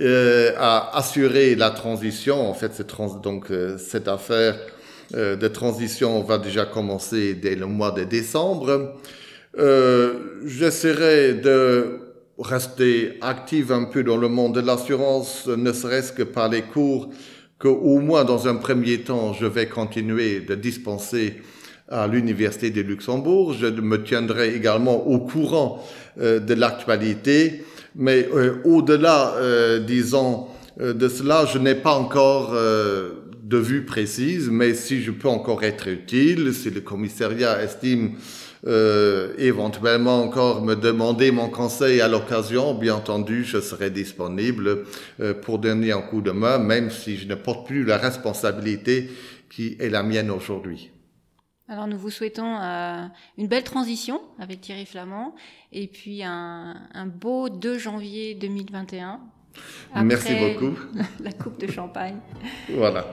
euh, 0.00 0.52
à 0.56 0.96
assurer 0.96 1.56
la 1.56 1.70
transition. 1.70 2.48
En 2.48 2.54
fait, 2.54 2.72
cette, 2.72 2.86
trans 2.86 3.16
donc, 3.16 3.50
euh, 3.50 3.76
cette 3.76 4.08
affaire 4.08 4.58
euh, 5.14 5.36
de 5.36 5.48
transition 5.48 6.22
va 6.22 6.38
déjà 6.38 6.64
commencer 6.64 7.34
dès 7.34 7.54
le 7.54 7.66
mois 7.66 7.90
de 7.90 8.04
décembre. 8.04 8.94
Euh, 9.58 10.14
J'essaierai 10.46 11.34
de 11.34 12.00
rester 12.38 13.18
active 13.20 13.72
un 13.72 13.84
peu 13.84 14.02
dans 14.02 14.16
le 14.16 14.28
monde 14.28 14.54
de 14.54 14.60
l'assurance, 14.60 15.46
ne 15.46 15.72
serait-ce 15.72 16.12
que 16.12 16.22
par 16.22 16.48
les 16.48 16.62
cours 16.62 17.10
qu'au 17.58 18.00
moins 18.00 18.24
dans 18.24 18.48
un 18.48 18.56
premier 18.56 19.02
temps, 19.02 19.32
je 19.32 19.46
vais 19.46 19.66
continuer 19.66 20.40
de 20.40 20.54
dispenser 20.54 21.36
à 21.88 22.06
l'Université 22.06 22.70
de 22.70 22.80
Luxembourg. 22.80 23.54
Je 23.54 23.66
me 23.66 24.02
tiendrai 24.02 24.54
également 24.54 25.06
au 25.06 25.18
courant 25.18 25.84
euh, 26.20 26.40
de 26.40 26.54
l'actualité, 26.54 27.64
mais 27.94 28.28
euh, 28.34 28.56
au-delà, 28.64 29.34
euh, 29.36 29.78
disons, 29.80 30.46
euh, 30.80 30.92
de 30.92 31.08
cela, 31.08 31.46
je 31.46 31.58
n'ai 31.58 31.74
pas 31.74 31.94
encore 31.94 32.52
euh, 32.54 33.10
de 33.42 33.58
vue 33.58 33.84
précise, 33.84 34.48
mais 34.50 34.74
si 34.74 35.02
je 35.02 35.10
peux 35.10 35.28
encore 35.28 35.62
être 35.62 35.88
utile, 35.88 36.52
si 36.54 36.70
le 36.70 36.80
commissariat 36.80 37.62
estime 37.62 38.12
euh, 38.66 39.34
éventuellement 39.36 40.22
encore 40.22 40.62
me 40.62 40.74
demander 40.74 41.30
mon 41.30 41.50
conseil 41.50 42.00
à 42.00 42.08
l'occasion, 42.08 42.74
bien 42.74 42.94
entendu, 42.94 43.44
je 43.44 43.60
serai 43.60 43.90
disponible 43.90 44.84
pour 45.42 45.58
donner 45.58 45.92
un 45.92 46.00
coup 46.00 46.22
de 46.22 46.30
main, 46.30 46.58
même 46.58 46.90
si 46.90 47.18
je 47.18 47.28
ne 47.28 47.34
porte 47.34 47.66
plus 47.66 47.84
la 47.84 47.98
responsabilité 47.98 49.10
qui 49.50 49.76
est 49.78 49.90
la 49.90 50.02
mienne 50.02 50.30
aujourd'hui. 50.30 50.93
Alors 51.68 51.86
nous 51.86 51.96
vous 51.96 52.10
souhaitons 52.10 52.58
euh, 52.60 53.06
une 53.38 53.46
belle 53.48 53.64
transition 53.64 54.20
avec 54.38 54.60
Thierry 54.60 54.84
Flamand 54.84 55.34
et 55.72 55.86
puis 55.86 56.22
un, 56.22 56.76
un 56.92 57.06
beau 57.06 57.48
2 57.48 57.78
janvier 57.78 58.34
2021. 58.34 59.20
Merci 60.02 60.34
beaucoup. 60.34 60.74
La 61.20 61.32
coupe 61.32 61.58
de 61.58 61.66
champagne 61.70 62.16
Voilà. 62.76 63.06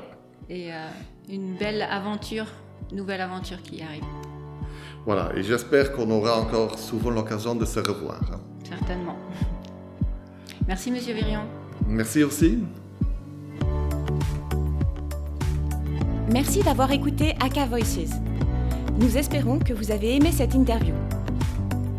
et 0.50 0.74
euh, 0.74 0.88
une 1.30 1.56
belle 1.56 1.82
aventure, 1.84 2.48
nouvelle 2.92 3.22
aventure 3.22 3.62
qui 3.62 3.82
arrive, 3.84 4.04
Voilà. 5.06 5.32
Et 5.36 5.44
j'espère 5.44 5.94
qu'on 5.94 6.10
aura 6.12 6.38
encore 6.42 6.78
souvent 6.78 7.12
l'occasion 7.12 7.56
de 7.56 7.64
se 7.64 7.80
revoir. 7.80 8.20
hein. 8.34 8.42
certainement. 8.68 9.16
Merci 10.68 10.92
Monsieur 10.92 11.14
Virion. 11.14 11.44
Merci 11.88 12.24
aussi. 12.24 12.60
Merci 16.34 16.64
d'avoir 16.64 16.92
écouté 16.92 17.36
AK 17.40 17.68
Voices. 17.70 18.12
Nous 19.00 19.18
espérons 19.18 19.60
que 19.60 19.74
vous 19.74 19.92
avez 19.92 20.16
aimé 20.16 20.32
cette 20.32 20.54
interview. 20.54 20.94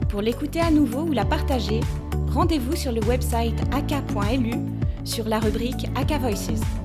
Pour 0.08 0.20
l'écouter 0.20 0.60
à 0.60 0.70
nouveau 0.70 1.02
ou 1.02 1.12
la 1.12 1.24
partager, 1.24 1.80
rendez-vous 2.28 2.76
sur 2.76 2.92
le 2.92 3.00
website 3.02 3.58
ak.lu 3.72 4.54
sur 5.04 5.28
la 5.28 5.40
rubrique 5.40 5.88
AK 5.96 6.20
Voices. 6.20 6.81